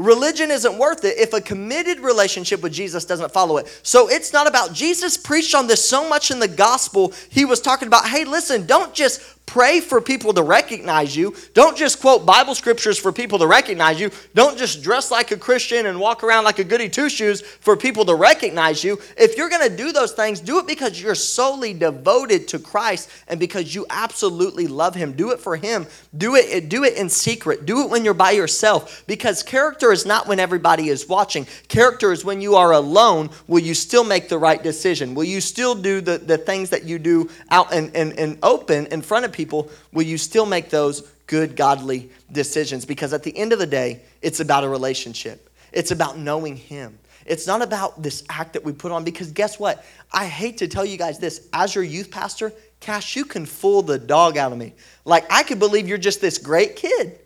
Religion 0.00 0.50
isn't 0.50 0.78
worth 0.78 1.04
it 1.04 1.18
if 1.18 1.34
a 1.34 1.42
committed 1.42 2.00
relationship 2.00 2.62
with 2.62 2.72
Jesus 2.72 3.04
doesn't 3.04 3.32
follow 3.32 3.58
it. 3.58 3.80
So 3.82 4.08
it's 4.08 4.32
not 4.32 4.46
about 4.46 4.72
Jesus 4.72 5.18
preached 5.18 5.54
on 5.54 5.66
this 5.66 5.86
so 5.86 6.08
much 6.08 6.30
in 6.30 6.40
the 6.40 6.48
gospel. 6.48 7.12
He 7.28 7.44
was 7.44 7.60
talking 7.60 7.86
about, 7.86 8.08
hey, 8.08 8.24
listen, 8.24 8.64
don't 8.64 8.94
just 8.94 9.20
pray 9.50 9.80
for 9.80 10.00
people 10.00 10.32
to 10.32 10.42
recognize 10.42 11.16
you. 11.16 11.34
Don't 11.54 11.76
just 11.76 12.00
quote 12.00 12.24
Bible 12.24 12.54
scriptures 12.54 12.98
for 12.98 13.10
people 13.10 13.36
to 13.40 13.48
recognize 13.48 14.00
you. 14.00 14.12
Don't 14.32 14.56
just 14.56 14.80
dress 14.80 15.10
like 15.10 15.32
a 15.32 15.36
Christian 15.36 15.86
and 15.86 15.98
walk 15.98 16.22
around 16.22 16.44
like 16.44 16.60
a 16.60 16.64
goody 16.64 16.88
two 16.88 17.10
shoes 17.10 17.40
for 17.42 17.76
people 17.76 18.04
to 18.04 18.14
recognize 18.14 18.84
you. 18.84 19.00
If 19.18 19.36
you're 19.36 19.48
going 19.48 19.68
to 19.68 19.76
do 19.76 19.90
those 19.90 20.12
things, 20.12 20.38
do 20.38 20.60
it 20.60 20.68
because 20.68 21.02
you're 21.02 21.16
solely 21.16 21.74
devoted 21.74 22.46
to 22.48 22.60
Christ 22.60 23.10
and 23.26 23.40
because 23.40 23.74
you 23.74 23.86
absolutely 23.90 24.68
love 24.68 24.94
Him. 24.94 25.12
Do 25.12 25.32
it 25.32 25.40
for 25.40 25.56
Him. 25.56 25.86
Do 26.16 26.36
it, 26.36 26.68
do 26.68 26.84
it 26.84 26.96
in 26.96 27.08
secret. 27.08 27.66
Do 27.66 27.82
it 27.82 27.90
when 27.90 28.04
you're 28.04 28.14
by 28.14 28.30
yourself 28.30 29.02
because 29.08 29.42
character 29.42 29.89
is 29.92 30.06
not 30.06 30.26
when 30.26 30.40
everybody 30.40 30.88
is 30.88 31.08
watching. 31.08 31.46
Character 31.68 32.12
is 32.12 32.24
when 32.24 32.40
you 32.40 32.54
are 32.56 32.72
alone. 32.72 33.30
Will 33.46 33.62
you 33.62 33.74
still 33.74 34.04
make 34.04 34.28
the 34.28 34.38
right 34.38 34.62
decision? 34.62 35.14
Will 35.14 35.24
you 35.24 35.40
still 35.40 35.74
do 35.74 36.00
the, 36.00 36.18
the 36.18 36.38
things 36.38 36.70
that 36.70 36.84
you 36.84 36.98
do 36.98 37.30
out 37.50 37.72
and, 37.72 37.94
and, 37.94 38.18
and 38.18 38.38
open 38.42 38.86
in 38.86 39.02
front 39.02 39.24
of 39.24 39.32
people, 39.32 39.70
will 39.92 40.02
you 40.02 40.18
still 40.18 40.46
make 40.46 40.70
those 40.70 41.02
good, 41.26 41.56
godly 41.56 42.10
decisions? 42.32 42.84
Because 42.84 43.12
at 43.12 43.22
the 43.22 43.36
end 43.36 43.52
of 43.52 43.58
the 43.58 43.66
day, 43.66 44.00
it's 44.22 44.40
about 44.40 44.64
a 44.64 44.68
relationship, 44.68 45.50
it's 45.72 45.90
about 45.90 46.18
knowing 46.18 46.56
Him. 46.56 46.98
It's 47.26 47.46
not 47.46 47.62
about 47.62 48.02
this 48.02 48.24
act 48.28 48.54
that 48.54 48.64
we 48.64 48.72
put 48.72 48.90
on 48.90 49.04
because 49.04 49.30
guess 49.30 49.56
what? 49.56 49.84
I 50.10 50.26
hate 50.26 50.58
to 50.58 50.68
tell 50.68 50.84
you 50.84 50.96
guys 50.96 51.20
this. 51.20 51.46
As 51.52 51.74
your 51.76 51.84
youth 51.84 52.10
pastor, 52.10 52.52
Cash, 52.80 53.14
you 53.14 53.24
can 53.24 53.46
fool 53.46 53.82
the 53.82 53.98
dog 53.98 54.36
out 54.36 54.50
of 54.52 54.58
me. 54.58 54.72
Like, 55.04 55.30
I 55.30 55.42
could 55.42 55.58
believe 55.58 55.86
you're 55.86 55.98
just 55.98 56.20
this 56.20 56.38
great 56.38 56.76
kid. 56.76 57.19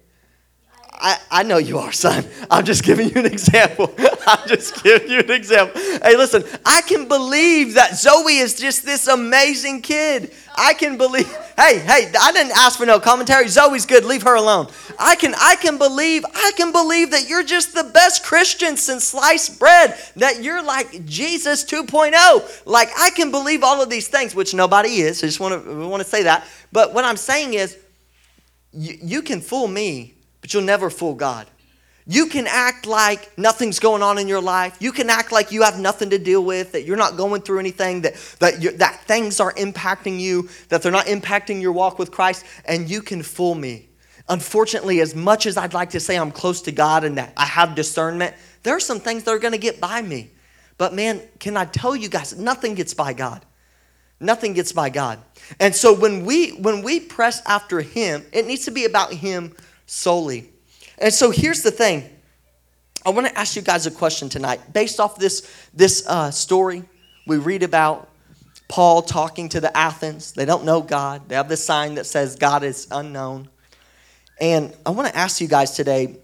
I, 0.96 1.18
I 1.30 1.42
know 1.42 1.58
you 1.58 1.78
are, 1.78 1.90
son. 1.90 2.24
I'm 2.50 2.64
just 2.64 2.84
giving 2.84 3.08
you 3.08 3.16
an 3.16 3.26
example. 3.26 3.92
I'm 4.26 4.48
just 4.48 4.82
giving 4.82 5.10
you 5.10 5.18
an 5.20 5.30
example. 5.30 5.80
Hey, 5.80 6.16
listen, 6.16 6.44
I 6.64 6.82
can 6.82 7.08
believe 7.08 7.74
that 7.74 7.96
Zoe 7.96 8.36
is 8.36 8.54
just 8.54 8.84
this 8.84 9.08
amazing 9.08 9.82
kid. 9.82 10.32
I 10.56 10.72
can 10.74 10.96
believe, 10.96 11.26
hey, 11.56 11.80
hey, 11.80 12.12
I 12.18 12.32
didn't 12.32 12.56
ask 12.56 12.78
for 12.78 12.86
no 12.86 13.00
commentary. 13.00 13.48
Zoe's 13.48 13.86
good, 13.86 14.04
leave 14.04 14.22
her 14.22 14.36
alone. 14.36 14.68
I 14.98 15.16
can, 15.16 15.34
I 15.36 15.56
can 15.56 15.78
believe, 15.78 16.24
I 16.32 16.52
can 16.56 16.70
believe 16.70 17.10
that 17.10 17.28
you're 17.28 17.42
just 17.42 17.74
the 17.74 17.84
best 17.84 18.24
Christian 18.24 18.76
since 18.76 19.02
sliced 19.04 19.58
bread, 19.58 19.98
that 20.16 20.44
you're 20.44 20.62
like 20.62 21.04
Jesus 21.06 21.64
2.0. 21.64 22.66
Like, 22.66 22.88
I 22.96 23.10
can 23.10 23.32
believe 23.32 23.64
all 23.64 23.82
of 23.82 23.90
these 23.90 24.06
things, 24.06 24.34
which 24.34 24.54
nobody 24.54 25.00
is. 25.00 25.24
I 25.24 25.26
just 25.26 25.40
want 25.40 25.64
to, 25.64 25.88
want 25.88 26.04
to 26.04 26.08
say 26.08 26.22
that. 26.22 26.46
But 26.70 26.94
what 26.94 27.04
I'm 27.04 27.16
saying 27.16 27.54
is, 27.54 27.76
you, 28.72 28.96
you 29.02 29.22
can 29.22 29.40
fool 29.40 29.66
me 29.66 30.14
but 30.44 30.52
you'll 30.52 30.62
never 30.62 30.90
fool 30.90 31.14
God. 31.14 31.46
You 32.06 32.26
can 32.26 32.46
act 32.46 32.84
like 32.84 33.38
nothing's 33.38 33.78
going 33.78 34.02
on 34.02 34.18
in 34.18 34.28
your 34.28 34.42
life. 34.42 34.76
You 34.78 34.92
can 34.92 35.08
act 35.08 35.32
like 35.32 35.52
you 35.52 35.62
have 35.62 35.80
nothing 35.80 36.10
to 36.10 36.18
deal 36.18 36.44
with, 36.44 36.72
that 36.72 36.84
you're 36.84 36.98
not 36.98 37.16
going 37.16 37.40
through 37.40 37.60
anything, 37.60 38.02
that, 38.02 38.14
that, 38.40 38.78
that 38.78 39.00
things 39.04 39.40
are 39.40 39.54
impacting 39.54 40.20
you, 40.20 40.50
that 40.68 40.82
they're 40.82 40.92
not 40.92 41.06
impacting 41.06 41.62
your 41.62 41.72
walk 41.72 41.98
with 41.98 42.10
Christ, 42.10 42.44
and 42.66 42.90
you 42.90 43.00
can 43.00 43.22
fool 43.22 43.54
me. 43.54 43.88
Unfortunately, 44.28 45.00
as 45.00 45.14
much 45.14 45.46
as 45.46 45.56
I'd 45.56 45.72
like 45.72 45.88
to 45.90 46.00
say 46.00 46.18
I'm 46.18 46.30
close 46.30 46.60
to 46.60 46.72
God 46.72 47.04
and 47.04 47.16
that 47.16 47.32
I 47.38 47.46
have 47.46 47.74
discernment, 47.74 48.34
there 48.64 48.76
are 48.76 48.80
some 48.80 49.00
things 49.00 49.24
that 49.24 49.30
are 49.30 49.38
going 49.38 49.52
to 49.52 49.58
get 49.58 49.80
by 49.80 50.02
me. 50.02 50.30
But 50.76 50.92
man, 50.92 51.22
can 51.38 51.56
I 51.56 51.64
tell 51.64 51.96
you 51.96 52.10
guys, 52.10 52.38
nothing 52.38 52.74
gets 52.74 52.92
by 52.92 53.14
God. 53.14 53.42
Nothing 54.20 54.52
gets 54.52 54.72
by 54.72 54.90
God. 54.90 55.20
And 55.58 55.74
so 55.74 55.94
when 55.94 56.26
we 56.26 56.50
when 56.50 56.82
we 56.82 57.00
press 57.00 57.40
after 57.46 57.80
him, 57.80 58.26
it 58.30 58.46
needs 58.46 58.66
to 58.66 58.70
be 58.70 58.84
about 58.84 59.10
him 59.10 59.54
solely. 59.94 60.50
And 60.98 61.12
so 61.12 61.30
here's 61.30 61.62
the 61.62 61.70
thing. 61.70 62.08
I 63.06 63.10
want 63.10 63.26
to 63.26 63.38
ask 63.38 63.54
you 63.56 63.62
guys 63.62 63.86
a 63.86 63.90
question 63.90 64.28
tonight. 64.28 64.72
Based 64.72 64.98
off 64.98 65.18
this, 65.18 65.48
this 65.72 66.06
uh, 66.06 66.30
story, 66.30 66.82
we 67.26 67.36
read 67.36 67.62
about 67.62 68.08
Paul 68.68 69.02
talking 69.02 69.48
to 69.50 69.60
the 69.60 69.74
Athens. 69.76 70.32
They 70.32 70.44
don't 70.44 70.64
know 70.64 70.80
God. 70.80 71.28
They 71.28 71.34
have 71.34 71.48
this 71.48 71.64
sign 71.64 71.94
that 71.94 72.06
says 72.06 72.36
God 72.36 72.64
is 72.64 72.88
unknown. 72.90 73.48
And 74.40 74.74
I 74.84 74.90
want 74.90 75.08
to 75.08 75.16
ask 75.16 75.40
you 75.40 75.48
guys 75.48 75.72
today 75.72 76.16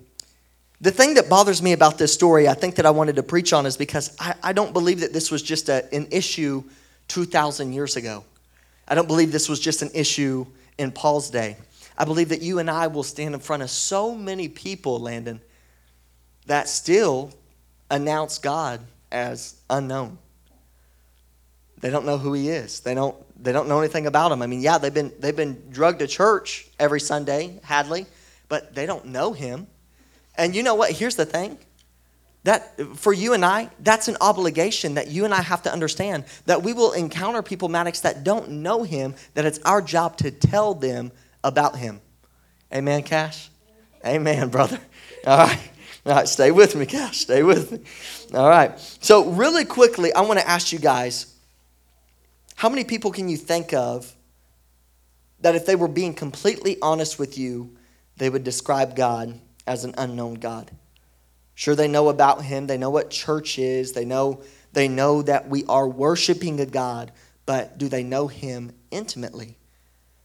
the 0.80 0.90
thing 0.90 1.14
that 1.14 1.28
bothers 1.28 1.60
me 1.62 1.72
about 1.74 1.98
this 1.98 2.12
story, 2.12 2.48
I 2.48 2.54
think 2.54 2.76
that 2.76 2.86
I 2.86 2.90
wanted 2.90 3.16
to 3.16 3.22
preach 3.22 3.52
on, 3.52 3.66
is 3.66 3.76
because 3.76 4.16
I, 4.18 4.34
I 4.42 4.52
don't 4.54 4.72
believe 4.72 5.00
that 5.00 5.12
this 5.12 5.30
was 5.30 5.42
just 5.42 5.68
a, 5.68 5.86
an 5.94 6.08
issue 6.10 6.64
2,000 7.08 7.74
years 7.74 7.96
ago. 7.96 8.24
I 8.88 8.94
don't 8.94 9.06
believe 9.06 9.30
this 9.30 9.48
was 9.48 9.60
just 9.60 9.82
an 9.82 9.90
issue 9.94 10.46
in 10.78 10.90
Paul's 10.90 11.28
day. 11.28 11.58
I 12.00 12.06
believe 12.06 12.30
that 12.30 12.40
you 12.40 12.60
and 12.60 12.70
I 12.70 12.86
will 12.86 13.02
stand 13.02 13.34
in 13.34 13.40
front 13.40 13.62
of 13.62 13.68
so 13.68 14.14
many 14.14 14.48
people, 14.48 14.98
Landon, 15.00 15.38
that 16.46 16.66
still 16.66 17.30
announce 17.90 18.38
God 18.38 18.80
as 19.12 19.60
unknown. 19.68 20.16
They 21.82 21.90
don't 21.90 22.06
know 22.06 22.16
who 22.16 22.32
he 22.32 22.48
is. 22.48 22.80
They 22.80 22.94
don't 22.94 23.14
they 23.42 23.52
don't 23.52 23.68
know 23.68 23.80
anything 23.80 24.06
about 24.06 24.32
him. 24.32 24.40
I 24.40 24.46
mean, 24.46 24.60
yeah, 24.60 24.78
they've 24.78 24.94
been 24.94 25.12
they've 25.18 25.36
been 25.36 25.62
drugged 25.68 25.98
to 25.98 26.06
church 26.06 26.68
every 26.78 27.00
Sunday, 27.00 27.60
Hadley, 27.64 28.06
but 28.48 28.74
they 28.74 28.86
don't 28.86 29.04
know 29.04 29.34
him. 29.34 29.66
And 30.36 30.56
you 30.56 30.62
know 30.62 30.76
what? 30.76 30.92
Here's 30.92 31.16
the 31.16 31.26
thing. 31.26 31.58
That 32.44 32.80
for 32.96 33.12
you 33.12 33.34
and 33.34 33.44
I, 33.44 33.68
that's 33.78 34.08
an 34.08 34.16
obligation 34.22 34.94
that 34.94 35.08
you 35.08 35.26
and 35.26 35.34
I 35.34 35.42
have 35.42 35.64
to 35.64 35.72
understand 35.72 36.24
that 36.46 36.62
we 36.62 36.72
will 36.72 36.92
encounter 36.92 37.42
people, 37.42 37.68
Maddox, 37.68 38.00
that 38.00 38.24
don't 38.24 38.48
know 38.62 38.84
him, 38.84 39.16
that 39.34 39.44
it's 39.44 39.58
our 39.66 39.82
job 39.82 40.16
to 40.18 40.30
tell 40.30 40.72
them 40.72 41.12
about 41.42 41.76
him. 41.76 42.00
Amen, 42.72 43.02
Cash? 43.02 43.50
Amen, 44.04 44.48
brother. 44.48 44.78
All 45.26 45.38
right. 45.38 45.70
All 46.06 46.14
right, 46.14 46.28
stay 46.28 46.50
with 46.50 46.74
me, 46.76 46.86
Cash. 46.86 47.18
Stay 47.18 47.42
with 47.42 47.72
me. 47.72 47.80
All 48.32 48.48
right. 48.48 48.78
So, 49.00 49.30
really 49.30 49.66
quickly, 49.66 50.12
I 50.14 50.22
want 50.22 50.40
to 50.40 50.48
ask 50.48 50.72
you 50.72 50.78
guys 50.78 51.34
how 52.54 52.68
many 52.68 52.84
people 52.84 53.10
can 53.10 53.28
you 53.28 53.36
think 53.36 53.72
of 53.74 54.14
that 55.40 55.54
if 55.54 55.66
they 55.66 55.76
were 55.76 55.88
being 55.88 56.14
completely 56.14 56.78
honest 56.80 57.18
with 57.18 57.38
you, 57.38 57.76
they 58.16 58.30
would 58.30 58.44
describe 58.44 58.96
God 58.96 59.38
as 59.66 59.84
an 59.84 59.94
unknown 59.98 60.34
God? 60.34 60.70
Sure, 61.54 61.74
they 61.74 61.88
know 61.88 62.08
about 62.08 62.42
him, 62.42 62.66
they 62.66 62.78
know 62.78 62.90
what 62.90 63.10
church 63.10 63.58
is, 63.58 63.92
they 63.92 64.06
know, 64.06 64.42
they 64.72 64.88
know 64.88 65.20
that 65.20 65.48
we 65.48 65.64
are 65.66 65.86
worshiping 65.86 66.60
a 66.60 66.66
God, 66.66 67.12
but 67.44 67.76
do 67.76 67.88
they 67.88 68.02
know 68.02 68.26
him 68.26 68.72
intimately? 68.90 69.58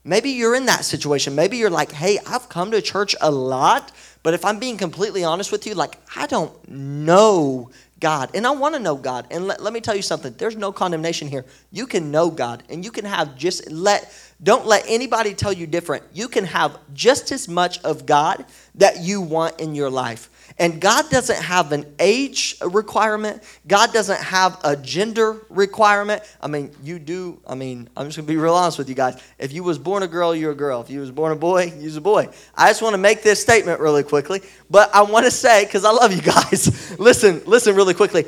Maybe 0.08 0.30
you're 0.30 0.56
in 0.56 0.68
that 0.68 0.86
situation. 0.86 1.34
Maybe 1.34 1.58
you're 1.58 1.72
like, 1.72 1.92
hey, 1.92 2.20
I've 2.28 2.48
come 2.48 2.70
to 2.72 2.82
church 2.82 3.16
a 3.22 3.32
lot, 3.32 3.92
but 4.22 4.36
if 4.36 4.46
I'm 4.46 4.60
being 4.60 4.78
completely 4.78 5.24
honest 5.24 5.52
with 5.52 5.66
you, 5.66 5.74
like, 5.74 5.98
I 6.16 6.28
don't 6.28 6.54
know 6.70 7.72
God. 8.00 8.30
And 8.36 8.46
I 8.46 8.52
want 8.52 8.76
to 8.76 8.80
know 8.80 8.96
God. 8.96 9.26
And 9.32 9.48
let, 9.48 9.64
let 9.64 9.74
me 9.74 9.82
tell 9.82 9.96
you 9.96 10.04
something 10.04 10.36
there's 10.38 10.56
no 10.56 10.72
condemnation 10.72 11.28
here. 11.28 11.44
You 11.72 11.88
can 11.88 12.12
know 12.12 12.30
God, 12.30 12.62
and 12.70 12.86
you 12.86 12.92
can 12.92 13.06
have 13.06 13.36
just 13.36 13.72
let, 13.72 14.14
don't 14.44 14.68
let 14.68 14.84
anybody 14.88 15.34
tell 15.34 15.52
you 15.52 15.66
different. 15.66 16.04
You 16.14 16.28
can 16.28 16.46
have 16.46 16.78
just 16.94 17.32
as 17.32 17.48
much 17.48 17.84
of 17.84 18.06
God 18.06 18.46
that 18.76 19.02
you 19.02 19.22
want 19.22 19.60
in 19.60 19.74
your 19.74 19.90
life. 19.90 20.30
And 20.58 20.80
God 20.80 21.10
doesn't 21.10 21.42
have 21.42 21.72
an 21.72 21.86
age 22.00 22.58
requirement. 22.62 23.44
God 23.68 23.92
doesn't 23.94 24.22
have 24.22 24.60
a 24.64 24.76
gender 24.76 25.46
requirement. 25.50 26.24
I 26.42 26.48
mean, 26.48 26.72
you 26.84 27.00
do. 27.00 27.42
I 27.46 27.56
mean, 27.56 27.90
I'm 27.98 28.06
just 28.06 28.18
gonna 28.18 28.28
be 28.28 28.38
real 28.38 28.54
honest 28.54 28.78
with 28.78 28.88
you 28.88 28.96
guys. 28.96 29.22
If 29.38 29.52
you 29.52 29.64
was 29.64 29.78
born 29.78 30.04
a 30.04 30.08
girl, 30.08 30.36
you're 30.36 30.52
a 30.52 30.56
girl. 30.56 30.82
If 30.82 30.90
you 30.90 31.00
was 31.02 31.12
born 31.12 31.32
a 31.32 31.36
boy, 31.36 31.74
you're 31.78 31.98
a 31.98 32.02
boy. 32.02 32.30
I 32.56 32.70
just 32.70 32.82
want 32.82 32.94
to 32.94 32.98
make 32.98 33.22
this 33.22 33.42
statement 33.42 33.80
really 33.80 34.04
quickly, 34.04 34.42
but 34.70 34.94
I 34.96 35.02
want 35.02 35.26
to 35.26 35.32
say 35.32 35.66
because 35.66 35.84
I 35.84 35.92
love 35.92 36.14
you 36.14 36.22
guys. 36.22 36.98
listen, 37.00 37.42
listen 37.46 37.76
really 37.76 37.94
quickly. 37.94 38.26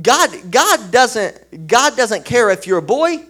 God, 0.00 0.50
God 0.50 0.90
doesn't, 0.90 1.66
God 1.66 1.96
doesn't 1.96 2.24
care 2.24 2.50
if 2.50 2.66
you're 2.66 2.78
a 2.78 2.82
boy 2.82 3.24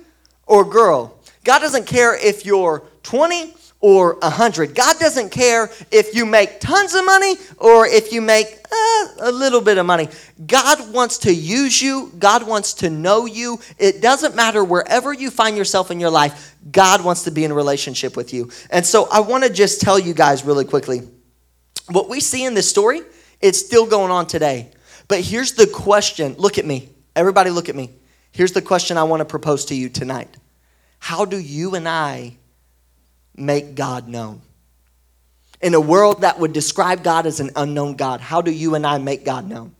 or 0.47 0.63
a 0.63 0.69
girl. 0.69 1.19
God 1.45 1.61
doesn't 1.61 1.87
care 1.87 2.15
if 2.15 2.45
you're 2.45 2.83
20 3.03 3.55
or 3.81 4.19
a 4.23 4.31
hundred. 4.31 4.75
God 4.75 4.99
doesn't 4.99 5.31
care 5.31 5.71
if 5.93 6.15
you 6.15 6.27
make 6.27 6.61
tons 6.61 6.95
of 6.95 7.05
money 7.05 7.37
or 7.59 7.87
if 7.87 8.13
you 8.13 8.21
make 8.21 8.47
uh, 8.47 9.07
a 9.21 9.33
little 9.33 9.61
bit 9.61 9.79
of 9.79 9.87
money. 9.87 10.09
God 10.47 10.93
wants 10.93 11.19
to 11.19 11.33
use 11.33 11.81
you. 11.81 12.13
God 12.19 12.43
wants 12.43 12.75
to 12.75 12.91
know 12.91 13.27
you. 13.27 13.61
It 13.79 14.03
doesn't 14.03 14.35
matter 14.35 14.65
wherever 14.65 15.13
you 15.13 15.31
find 15.31 15.57
yourself 15.57 15.91
in 15.91 16.01
your 16.01 16.11
life. 16.11 16.57
God 16.73 17.05
wants 17.05 17.25
to 17.25 17.31
be 17.31 17.45
in 17.45 17.53
relationship 17.53 18.17
with 18.17 18.35
you. 18.35 18.51
And 18.71 18.85
so 18.85 19.09
I 19.13 19.21
want 19.21 19.45
to 19.45 19.53
just 19.53 19.81
tell 19.81 19.99
you 19.99 20.13
guys 20.13 20.45
really 20.45 20.65
quickly 20.65 21.03
what 21.91 22.09
we 22.09 22.21
see 22.21 22.45
in 22.45 22.55
this 22.55 22.69
story, 22.69 23.01
it's 23.41 23.59
still 23.59 23.87
going 23.87 24.11
on 24.11 24.27
today. 24.27 24.71
But 25.07 25.21
here's 25.21 25.53
the 25.53 25.67
question. 25.67 26.35
Look 26.37 26.59
at 26.59 26.67
me. 26.67 26.91
Everybody 27.17 27.51
look 27.51 27.69
at 27.69 27.77
me. 27.77 27.91
Here's 28.33 28.53
the 28.53 28.63
question 28.63 28.99
I 28.99 29.05
want 29.05 29.21
to 29.21 29.25
propose 29.25 29.67
to 29.67 29.75
you 29.75 29.89
tonight. 29.89 30.37
How 30.99 31.25
do 31.25 31.39
you 31.39 31.75
and 31.75 31.89
I 31.89 32.37
make 33.39 33.75
God 33.75 34.09
known? 34.09 34.43
In 35.61 35.75
a 35.75 35.81
world 35.81 36.21
that 36.21 36.39
would 36.39 36.53
describe 36.53 37.03
God 37.03 37.27
as 37.27 37.41
an 37.41 37.51
unknown 37.57 37.95
God, 37.97 38.21
how 38.21 38.41
do 38.43 38.51
you 38.51 38.75
and 38.75 38.87
I 38.87 38.99
make 38.99 39.25
God 39.25 39.49
known? 39.49 39.75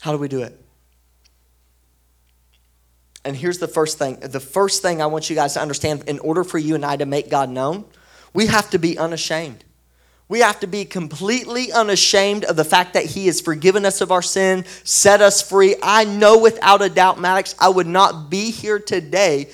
How 0.00 0.12
do 0.12 0.18
we 0.18 0.28
do 0.28 0.42
it? 0.42 0.58
And 3.24 3.34
here's 3.34 3.58
the 3.58 3.68
first 3.68 3.98
thing. 3.98 4.18
The 4.20 4.40
first 4.40 4.82
thing 4.82 5.00
I 5.00 5.06
want 5.06 5.30
you 5.30 5.36
guys 5.36 5.54
to 5.54 5.60
understand 5.60 6.04
in 6.06 6.18
order 6.18 6.44
for 6.44 6.58
you 6.58 6.74
and 6.74 6.84
I 6.84 6.96
to 6.96 7.06
make 7.06 7.30
God 7.30 7.48
known, 7.48 7.86
we 8.34 8.46
have 8.46 8.68
to 8.70 8.78
be 8.78 8.98
unashamed. 8.98 9.64
We 10.28 10.40
have 10.40 10.60
to 10.60 10.66
be 10.66 10.84
completely 10.84 11.70
unashamed 11.70 12.44
of 12.44 12.56
the 12.56 12.64
fact 12.64 12.94
that 12.94 13.04
He 13.04 13.26
has 13.26 13.40
forgiven 13.40 13.84
us 13.84 14.00
of 14.00 14.10
our 14.10 14.22
sin, 14.22 14.64
set 14.82 15.20
us 15.20 15.42
free. 15.42 15.76
I 15.82 16.04
know 16.04 16.38
without 16.38 16.82
a 16.82 16.88
doubt, 16.88 17.20
Maddox, 17.20 17.54
I 17.58 17.68
would 17.68 17.86
not 17.86 18.30
be 18.30 18.50
here 18.50 18.78
today 18.78 19.50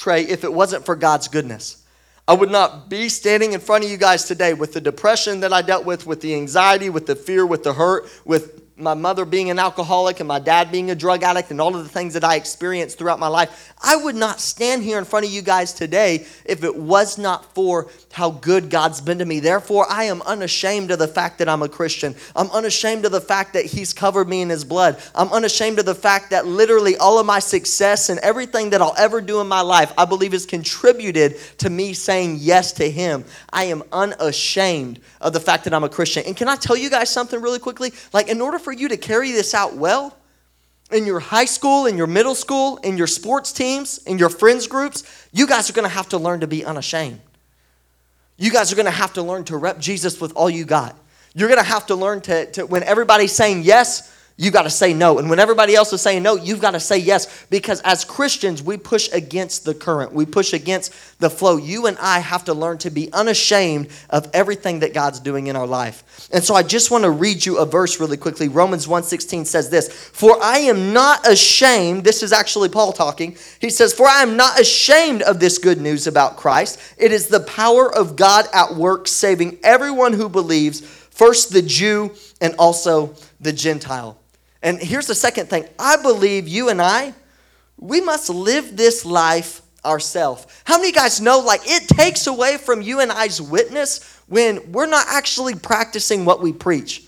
Trey, 0.00 0.22
if 0.22 0.44
it 0.44 0.52
wasn't 0.54 0.86
for 0.86 0.96
God's 0.96 1.28
goodness. 1.28 1.84
I 2.26 2.32
would 2.32 2.50
not 2.50 2.88
be 2.88 3.10
standing 3.10 3.52
in 3.52 3.60
front 3.60 3.84
of 3.84 3.90
you 3.90 3.98
guys 3.98 4.24
today 4.24 4.54
with 4.54 4.72
the 4.72 4.80
depression 4.80 5.40
that 5.40 5.52
I 5.52 5.60
dealt 5.60 5.84
with, 5.84 6.06
with 6.06 6.22
the 6.22 6.34
anxiety, 6.34 6.88
with 6.88 7.04
the 7.04 7.14
fear, 7.14 7.44
with 7.44 7.64
the 7.64 7.74
hurt, 7.74 8.08
with 8.24 8.69
my 8.80 8.94
mother 8.94 9.24
being 9.24 9.50
an 9.50 9.58
alcoholic 9.58 10.20
and 10.20 10.28
my 10.28 10.38
dad 10.38 10.72
being 10.72 10.90
a 10.90 10.94
drug 10.94 11.22
addict 11.22 11.50
and 11.50 11.60
all 11.60 11.74
of 11.74 11.82
the 11.82 11.88
things 11.88 12.14
that 12.14 12.24
I 12.24 12.36
experienced 12.36 12.98
throughout 12.98 13.18
my 13.18 13.28
life, 13.28 13.72
I 13.82 13.96
would 13.96 14.16
not 14.16 14.40
stand 14.40 14.82
here 14.82 14.98
in 14.98 15.04
front 15.04 15.26
of 15.26 15.32
you 15.32 15.42
guys 15.42 15.72
today 15.72 16.26
if 16.44 16.64
it 16.64 16.76
was 16.76 17.18
not 17.18 17.54
for 17.54 17.90
how 18.12 18.30
good 18.30 18.70
God's 18.70 19.00
been 19.00 19.18
to 19.18 19.24
me. 19.24 19.40
Therefore, 19.40 19.86
I 19.88 20.04
am 20.04 20.22
unashamed 20.22 20.90
of 20.90 20.98
the 20.98 21.08
fact 21.08 21.38
that 21.38 21.48
I'm 21.48 21.62
a 21.62 21.68
Christian. 21.68 22.14
I'm 22.34 22.50
unashamed 22.50 23.04
of 23.04 23.12
the 23.12 23.20
fact 23.20 23.52
that 23.52 23.64
He's 23.64 23.92
covered 23.92 24.28
me 24.28 24.42
in 24.42 24.48
His 24.48 24.64
blood. 24.64 25.00
I'm 25.14 25.32
unashamed 25.32 25.78
of 25.78 25.86
the 25.86 25.94
fact 25.94 26.30
that 26.30 26.46
literally 26.46 26.96
all 26.96 27.18
of 27.18 27.26
my 27.26 27.38
success 27.38 28.08
and 28.08 28.18
everything 28.20 28.70
that 28.70 28.82
I'll 28.82 28.94
ever 28.98 29.20
do 29.20 29.40
in 29.40 29.46
my 29.48 29.60
life, 29.60 29.92
I 29.96 30.04
believe, 30.04 30.32
has 30.32 30.46
contributed 30.46 31.36
to 31.58 31.70
me 31.70 31.92
saying 31.92 32.38
yes 32.40 32.72
to 32.72 32.90
Him. 32.90 33.24
I 33.52 33.64
am 33.64 33.82
unashamed 33.92 35.00
of 35.20 35.32
the 35.32 35.40
fact 35.40 35.64
that 35.64 35.74
I'm 35.74 35.84
a 35.84 35.88
Christian. 35.88 36.24
And 36.26 36.36
can 36.36 36.48
I 36.48 36.56
tell 36.56 36.76
you 36.76 36.90
guys 36.90 37.10
something 37.10 37.40
really 37.40 37.58
quickly? 37.58 37.92
Like, 38.12 38.28
in 38.28 38.40
order 38.40 38.58
for 38.58 38.69
you 38.72 38.88
to 38.88 38.96
carry 38.96 39.32
this 39.32 39.54
out 39.54 39.76
well, 39.76 40.16
in 40.90 41.06
your 41.06 41.20
high 41.20 41.44
school, 41.44 41.86
in 41.86 41.96
your 41.96 42.06
middle 42.06 42.34
school, 42.34 42.76
in 42.78 42.96
your 42.96 43.06
sports 43.06 43.52
teams, 43.52 43.98
in 43.98 44.18
your 44.18 44.28
friends 44.28 44.66
groups, 44.66 45.04
you 45.32 45.46
guys 45.46 45.70
are 45.70 45.72
going 45.72 45.88
to 45.88 45.94
have 45.94 46.08
to 46.08 46.18
learn 46.18 46.40
to 46.40 46.46
be 46.46 46.64
unashamed. 46.64 47.20
You 48.36 48.50
guys 48.50 48.72
are 48.72 48.76
going 48.76 48.86
to 48.86 48.90
have 48.90 49.12
to 49.14 49.22
learn 49.22 49.44
to 49.44 49.56
rep 49.56 49.78
Jesus 49.78 50.20
with 50.20 50.32
all 50.34 50.50
you 50.50 50.64
got. 50.64 50.96
You're 51.34 51.48
going 51.48 51.60
to 51.60 51.66
have 51.66 51.86
to 51.86 51.94
learn 51.94 52.22
to, 52.22 52.50
to 52.52 52.66
when 52.66 52.82
everybody's 52.82 53.32
saying 53.32 53.62
yes, 53.62 54.12
you 54.40 54.50
got 54.50 54.62
to 54.62 54.70
say 54.70 54.94
no. 54.94 55.18
And 55.18 55.28
when 55.28 55.38
everybody 55.38 55.74
else 55.74 55.92
is 55.92 56.00
saying 56.00 56.22
no, 56.22 56.34
you've 56.34 56.62
got 56.62 56.70
to 56.70 56.80
say 56.80 56.96
yes. 56.96 57.44
Because 57.50 57.82
as 57.82 58.06
Christians, 58.06 58.62
we 58.62 58.78
push 58.78 59.12
against 59.12 59.66
the 59.66 59.74
current, 59.74 60.14
we 60.14 60.24
push 60.24 60.54
against 60.54 60.94
the 61.20 61.28
flow. 61.28 61.58
You 61.58 61.84
and 61.84 61.98
I 61.98 62.20
have 62.20 62.44
to 62.46 62.54
learn 62.54 62.78
to 62.78 62.90
be 62.90 63.12
unashamed 63.12 63.88
of 64.08 64.30
everything 64.32 64.80
that 64.80 64.94
God's 64.94 65.20
doing 65.20 65.48
in 65.48 65.56
our 65.56 65.66
life. 65.66 66.28
And 66.32 66.42
so 66.42 66.54
I 66.54 66.62
just 66.62 66.90
want 66.90 67.04
to 67.04 67.10
read 67.10 67.44
you 67.44 67.58
a 67.58 67.66
verse 67.66 68.00
really 68.00 68.16
quickly. 68.16 68.48
Romans 68.48 68.88
1:16 68.88 69.44
says 69.44 69.68
this, 69.68 69.88
"For 69.88 70.42
I 70.42 70.60
am 70.60 70.94
not 70.94 71.28
ashamed." 71.28 72.04
This 72.04 72.22
is 72.22 72.32
actually 72.32 72.70
Paul 72.70 72.94
talking. 72.94 73.36
He 73.58 73.68
says, 73.68 73.92
"For 73.92 74.08
I 74.08 74.22
am 74.22 74.38
not 74.38 74.58
ashamed 74.58 75.20
of 75.20 75.38
this 75.38 75.58
good 75.58 75.82
news 75.82 76.06
about 76.06 76.38
Christ. 76.38 76.78
It 76.96 77.12
is 77.12 77.26
the 77.26 77.40
power 77.40 77.94
of 77.94 78.16
God 78.16 78.48
at 78.54 78.74
work 78.74 79.06
saving 79.06 79.58
everyone 79.62 80.14
who 80.14 80.30
believes, 80.30 80.80
first 81.10 81.52
the 81.52 81.60
Jew 81.60 82.12
and 82.40 82.54
also 82.58 83.14
the 83.38 83.52
Gentile." 83.52 84.16
And 84.62 84.80
here's 84.80 85.06
the 85.06 85.14
second 85.14 85.48
thing 85.48 85.66
I 85.78 85.96
believe 85.96 86.48
you 86.48 86.68
and 86.68 86.80
I, 86.80 87.14
we 87.78 88.00
must 88.00 88.28
live 88.28 88.76
this 88.76 89.04
life 89.04 89.62
ourselves. 89.84 90.46
How 90.64 90.78
many 90.78 90.92
guys 90.92 91.20
know, 91.20 91.38
like, 91.38 91.62
it 91.64 91.88
takes 91.88 92.26
away 92.26 92.58
from 92.58 92.82
you 92.82 93.00
and 93.00 93.10
I's 93.10 93.40
witness 93.40 94.20
when 94.26 94.72
we're 94.72 94.86
not 94.86 95.06
actually 95.08 95.54
practicing 95.54 96.24
what 96.24 96.42
we 96.42 96.52
preach? 96.52 97.06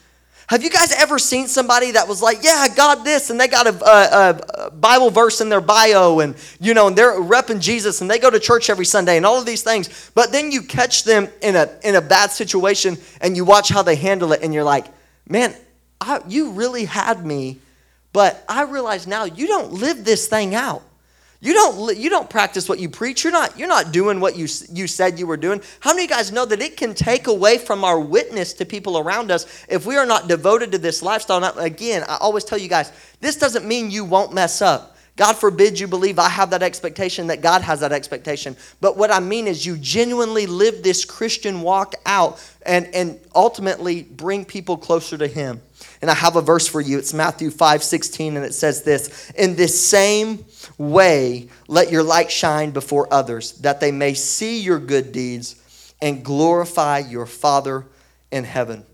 Have 0.48 0.62
you 0.62 0.70
guys 0.70 0.92
ever 0.92 1.18
seen 1.18 1.46
somebody 1.46 1.92
that 1.92 2.06
was 2.06 2.20
like, 2.20 2.42
"Yeah, 2.42 2.66
God 2.76 3.04
this," 3.04 3.30
and 3.30 3.40
they 3.40 3.48
got 3.48 3.66
a, 3.66 3.84
a, 3.88 4.66
a, 4.66 4.70
Bible 4.70 5.08
verse 5.08 5.40
in 5.40 5.48
their 5.48 5.62
bio, 5.62 6.20
and 6.20 6.34
you 6.60 6.74
know, 6.74 6.88
and 6.88 6.96
they're 6.98 7.12
repping 7.12 7.58
Jesus, 7.58 8.02
and 8.02 8.10
they 8.10 8.18
go 8.18 8.28
to 8.28 8.38
church 8.38 8.68
every 8.68 8.84
Sunday, 8.84 9.16
and 9.16 9.24
all 9.24 9.38
of 9.38 9.46
these 9.46 9.62
things. 9.62 10.10
But 10.14 10.30
then 10.30 10.52
you 10.52 10.60
catch 10.60 11.04
them 11.04 11.28
in 11.40 11.56
a 11.56 11.70
in 11.84 11.94
a 11.94 12.02
bad 12.02 12.32
situation, 12.32 12.98
and 13.22 13.34
you 13.34 13.46
watch 13.46 13.70
how 13.70 13.82
they 13.82 13.96
handle 13.96 14.32
it, 14.32 14.42
and 14.42 14.52
you're 14.52 14.64
like, 14.64 14.84
"Man, 15.26 15.54
I, 16.02 16.20
you 16.28 16.50
really 16.50 16.84
had 16.84 17.24
me, 17.24 17.58
but 18.12 18.44
I 18.48 18.62
realize 18.64 19.06
now 19.06 19.24
you 19.24 19.46
don't 19.46 19.72
live 19.72 20.04
this 20.04 20.26
thing 20.26 20.54
out. 20.54 20.82
You 21.40 21.54
don't, 21.54 21.96
you 21.96 22.08
don't 22.08 22.30
practice 22.30 22.68
what 22.68 22.78
you 22.78 22.88
preach. 22.88 23.24
You're 23.24 23.32
not, 23.32 23.58
you're 23.58 23.66
not 23.66 23.90
doing 23.90 24.20
what 24.20 24.36
you, 24.36 24.46
you 24.70 24.86
said 24.86 25.18
you 25.18 25.26
were 25.26 25.36
doing. 25.36 25.60
How 25.80 25.90
many 25.90 26.04
of 26.04 26.10
you 26.10 26.16
guys 26.16 26.30
know 26.30 26.44
that 26.46 26.62
it 26.62 26.76
can 26.76 26.94
take 26.94 27.26
away 27.26 27.58
from 27.58 27.82
our 27.82 27.98
witness 27.98 28.52
to 28.54 28.64
people 28.64 28.96
around 28.96 29.32
us 29.32 29.64
if 29.68 29.84
we 29.84 29.96
are 29.96 30.06
not 30.06 30.28
devoted 30.28 30.70
to 30.70 30.78
this 30.78 31.02
lifestyle? 31.02 31.40
Now, 31.40 31.52
again, 31.54 32.04
I 32.08 32.18
always 32.20 32.44
tell 32.44 32.58
you 32.58 32.68
guys, 32.68 32.92
this 33.20 33.36
doesn't 33.36 33.66
mean 33.66 33.90
you 33.90 34.04
won't 34.04 34.32
mess 34.32 34.62
up. 34.62 34.96
God 35.16 35.34
forbid 35.34 35.80
you 35.80 35.88
believe 35.88 36.18
I 36.18 36.28
have 36.28 36.50
that 36.50 36.62
expectation, 36.62 37.26
that 37.26 37.42
God 37.42 37.60
has 37.62 37.80
that 37.80 37.92
expectation. 37.92 38.56
But 38.80 38.96
what 38.96 39.10
I 39.10 39.18
mean 39.18 39.46
is 39.48 39.66
you 39.66 39.76
genuinely 39.76 40.46
live 40.46 40.82
this 40.82 41.04
Christian 41.04 41.60
walk 41.60 41.94
out 42.06 42.40
and, 42.64 42.86
and 42.94 43.20
ultimately 43.34 44.04
bring 44.04 44.44
people 44.44 44.76
closer 44.76 45.18
to 45.18 45.26
Him. 45.26 45.60
And 46.02 46.10
I 46.10 46.14
have 46.14 46.34
a 46.34 46.42
verse 46.42 46.66
for 46.66 46.80
you. 46.80 46.98
It's 46.98 47.14
Matthew 47.14 47.48
5 47.50 47.82
16, 47.82 48.36
and 48.36 48.44
it 48.44 48.52
says 48.52 48.82
this 48.82 49.30
In 49.30 49.54
this 49.54 49.88
same 49.88 50.44
way, 50.76 51.48
let 51.68 51.92
your 51.92 52.02
light 52.02 52.30
shine 52.30 52.72
before 52.72 53.12
others, 53.14 53.52
that 53.60 53.80
they 53.80 53.92
may 53.92 54.12
see 54.14 54.60
your 54.60 54.80
good 54.80 55.12
deeds 55.12 55.56
and 56.02 56.24
glorify 56.24 56.98
your 56.98 57.24
Father 57.24 57.86
in 58.32 58.42
heaven. 58.42 58.84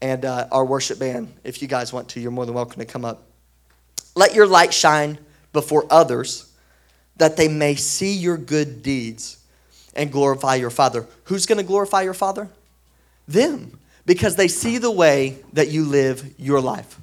And 0.00 0.24
uh, 0.24 0.46
our 0.52 0.64
worship 0.64 1.00
band, 1.00 1.34
if 1.42 1.60
you 1.60 1.66
guys 1.66 1.92
want 1.92 2.10
to, 2.10 2.20
you're 2.20 2.30
more 2.30 2.46
than 2.46 2.54
welcome 2.54 2.78
to 2.78 2.86
come 2.86 3.04
up. 3.04 3.24
Let 4.14 4.34
your 4.34 4.46
light 4.46 4.72
shine 4.72 5.18
before 5.52 5.86
others 5.90 6.52
that 7.16 7.36
they 7.36 7.48
may 7.48 7.74
see 7.74 8.14
your 8.14 8.36
good 8.36 8.82
deeds 8.82 9.44
and 9.94 10.12
glorify 10.12 10.54
your 10.54 10.70
Father. 10.70 11.06
Who's 11.24 11.46
going 11.46 11.58
to 11.58 11.64
glorify 11.64 12.02
your 12.02 12.14
Father? 12.14 12.48
Them, 13.26 13.77
because 14.08 14.36
they 14.36 14.48
see 14.48 14.78
the 14.78 14.90
way 14.90 15.36
that 15.52 15.68
you 15.68 15.84
live 15.84 16.32
your 16.38 16.62
life. 16.62 16.98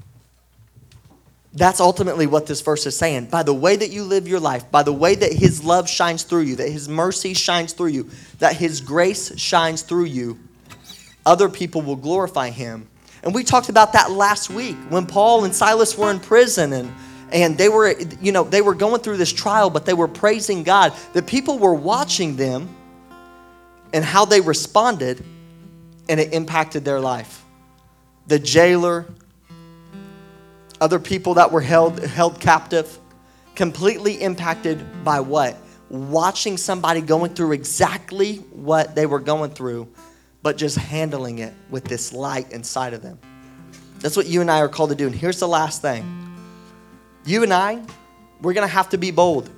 That's 1.53 1.79
ultimately 1.79 2.25
what 2.25 2.47
this 2.47 2.61
verse 2.61 2.87
is 2.87 2.97
saying. 2.97 3.27
By 3.27 3.43
the 3.43 3.53
way 3.53 3.75
that 3.75 3.91
you 3.91 4.03
live 4.03 4.27
your 4.27 4.39
life, 4.39 4.71
by 4.71 4.81
the 4.81 4.91
way 4.91 5.13
that 5.13 5.31
His 5.31 5.63
love 5.63 5.87
shines 5.87 6.23
through 6.23 6.41
you, 6.41 6.55
that 6.55 6.67
His 6.67 6.89
mercy 6.89 7.35
shines 7.35 7.73
through 7.73 7.89
you, 7.89 8.09
that 8.39 8.55
His 8.55 8.81
grace 8.81 9.39
shines 9.39 9.83
through 9.83 10.05
you, 10.05 10.39
other 11.27 11.47
people 11.47 11.83
will 11.83 11.95
glorify 11.95 12.49
Him. 12.49 12.87
And 13.21 13.35
we 13.35 13.43
talked 13.43 13.69
about 13.69 13.93
that 13.93 14.09
last 14.09 14.49
week 14.49 14.75
when 14.89 15.05
Paul 15.05 15.45
and 15.45 15.53
Silas 15.53 15.95
were 15.95 16.09
in 16.09 16.19
prison 16.19 16.73
and 16.73 16.91
and 17.31 17.55
they 17.55 17.69
were 17.69 17.93
you 18.19 18.31
know 18.31 18.43
they 18.43 18.61
were 18.63 18.75
going 18.75 19.01
through 19.01 19.17
this 19.17 19.33
trial 19.33 19.69
but 19.69 19.83
they 19.83 19.95
were 19.95 20.07
praising 20.07 20.61
god 20.61 20.93
the 21.13 21.23
people 21.23 21.57
were 21.57 21.73
watching 21.73 22.35
them 22.35 22.69
and 23.93 24.05
how 24.05 24.25
they 24.25 24.41
responded 24.41 25.25
and 26.09 26.19
it 26.19 26.33
impacted 26.33 26.85
their 26.85 26.99
life. 26.99 27.43
The 28.27 28.39
jailer 28.39 29.05
other 30.81 30.99
people 30.99 31.35
that 31.35 31.51
were 31.51 31.61
held 31.61 31.99
held 31.99 32.39
captive 32.39 32.99
completely 33.55 34.21
impacted 34.21 35.03
by 35.03 35.21
what? 35.21 35.57
Watching 35.89 36.57
somebody 36.57 37.01
going 37.01 37.33
through 37.33 37.53
exactly 37.53 38.37
what 38.51 38.95
they 38.95 39.05
were 39.05 39.19
going 39.19 39.51
through 39.51 39.87
but 40.45 40.57
just 40.57 40.77
handling 40.77 41.39
it 41.39 41.51
with 41.71 41.85
this 41.85 42.13
light 42.13 42.51
inside 42.51 42.93
of 42.93 43.01
them. 43.01 43.17
That's 43.97 44.15
what 44.15 44.27
you 44.27 44.41
and 44.41 44.51
i 44.51 44.59
are 44.59 44.69
called 44.69 44.91
to 44.91 44.95
do. 44.95 45.07
And 45.07 45.15
here's 45.15 45.39
the 45.39 45.47
last 45.47 45.81
thing. 45.81 46.05
You 47.25 47.41
and 47.41 47.51
I, 47.51 47.81
we're 48.41 48.53
going 48.53 48.67
to 48.67 48.71
have 48.71 48.89
to 48.89 48.99
be 48.99 49.09
bold. 49.09 49.49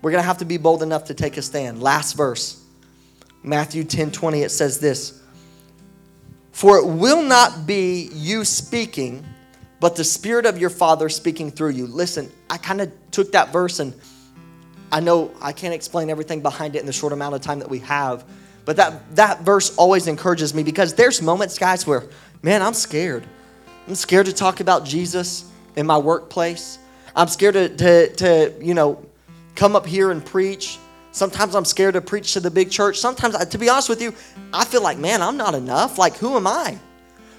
We're 0.00 0.10
going 0.10 0.22
to 0.22 0.26
have 0.26 0.38
to 0.38 0.46
be 0.46 0.56
bold 0.56 0.82
enough 0.82 1.04
to 1.04 1.14
take 1.14 1.36
a 1.36 1.42
stand. 1.42 1.82
Last 1.82 2.14
verse, 2.14 2.64
Matthew 3.42 3.84
10 3.84 4.10
20, 4.10 4.40
it 4.40 4.48
says 4.48 4.78
this 4.78 5.20
For 6.54 6.78
it 6.78 6.86
will 6.86 7.20
not 7.20 7.66
be 7.66 8.08
you 8.12 8.44
speaking, 8.44 9.24
but 9.80 9.96
the 9.96 10.04
Spirit 10.04 10.46
of 10.46 10.56
your 10.56 10.70
Father 10.70 11.08
speaking 11.08 11.50
through 11.50 11.70
you. 11.70 11.88
Listen, 11.88 12.30
I 12.48 12.58
kind 12.58 12.80
of 12.80 12.92
took 13.10 13.32
that 13.32 13.52
verse 13.52 13.80
and 13.80 13.92
I 14.92 15.00
know 15.00 15.32
I 15.42 15.50
can't 15.50 15.74
explain 15.74 16.10
everything 16.10 16.42
behind 16.42 16.76
it 16.76 16.78
in 16.78 16.86
the 16.86 16.92
short 16.92 17.12
amount 17.12 17.34
of 17.34 17.40
time 17.40 17.58
that 17.58 17.68
we 17.68 17.80
have, 17.80 18.24
but 18.64 18.76
that, 18.76 19.16
that 19.16 19.40
verse 19.40 19.76
always 19.76 20.06
encourages 20.06 20.54
me 20.54 20.62
because 20.62 20.94
there's 20.94 21.20
moments, 21.20 21.58
guys, 21.58 21.88
where, 21.88 22.04
man, 22.40 22.62
I'm 22.62 22.74
scared. 22.74 23.26
I'm 23.88 23.96
scared 23.96 24.26
to 24.26 24.32
talk 24.32 24.60
about 24.60 24.84
Jesus 24.84 25.50
in 25.74 25.86
my 25.86 25.98
workplace. 25.98 26.78
I'm 27.16 27.26
scared 27.26 27.54
to, 27.54 27.76
to, 27.76 28.14
to, 28.14 28.54
you 28.62 28.74
know, 28.74 29.04
come 29.56 29.74
up 29.74 29.86
here 29.86 30.12
and 30.12 30.24
preach. 30.24 30.78
Sometimes 31.14 31.54
I'm 31.54 31.64
scared 31.64 31.94
to 31.94 32.00
preach 32.00 32.32
to 32.32 32.40
the 32.40 32.50
big 32.50 32.72
church. 32.72 32.98
Sometimes, 32.98 33.36
to 33.46 33.56
be 33.56 33.68
honest 33.68 33.88
with 33.88 34.02
you, 34.02 34.12
I 34.52 34.64
feel 34.64 34.82
like, 34.82 34.98
man, 34.98 35.22
I'm 35.22 35.36
not 35.36 35.54
enough. 35.54 35.96
Like, 35.96 36.16
who 36.16 36.36
am 36.36 36.44
I? 36.44 36.76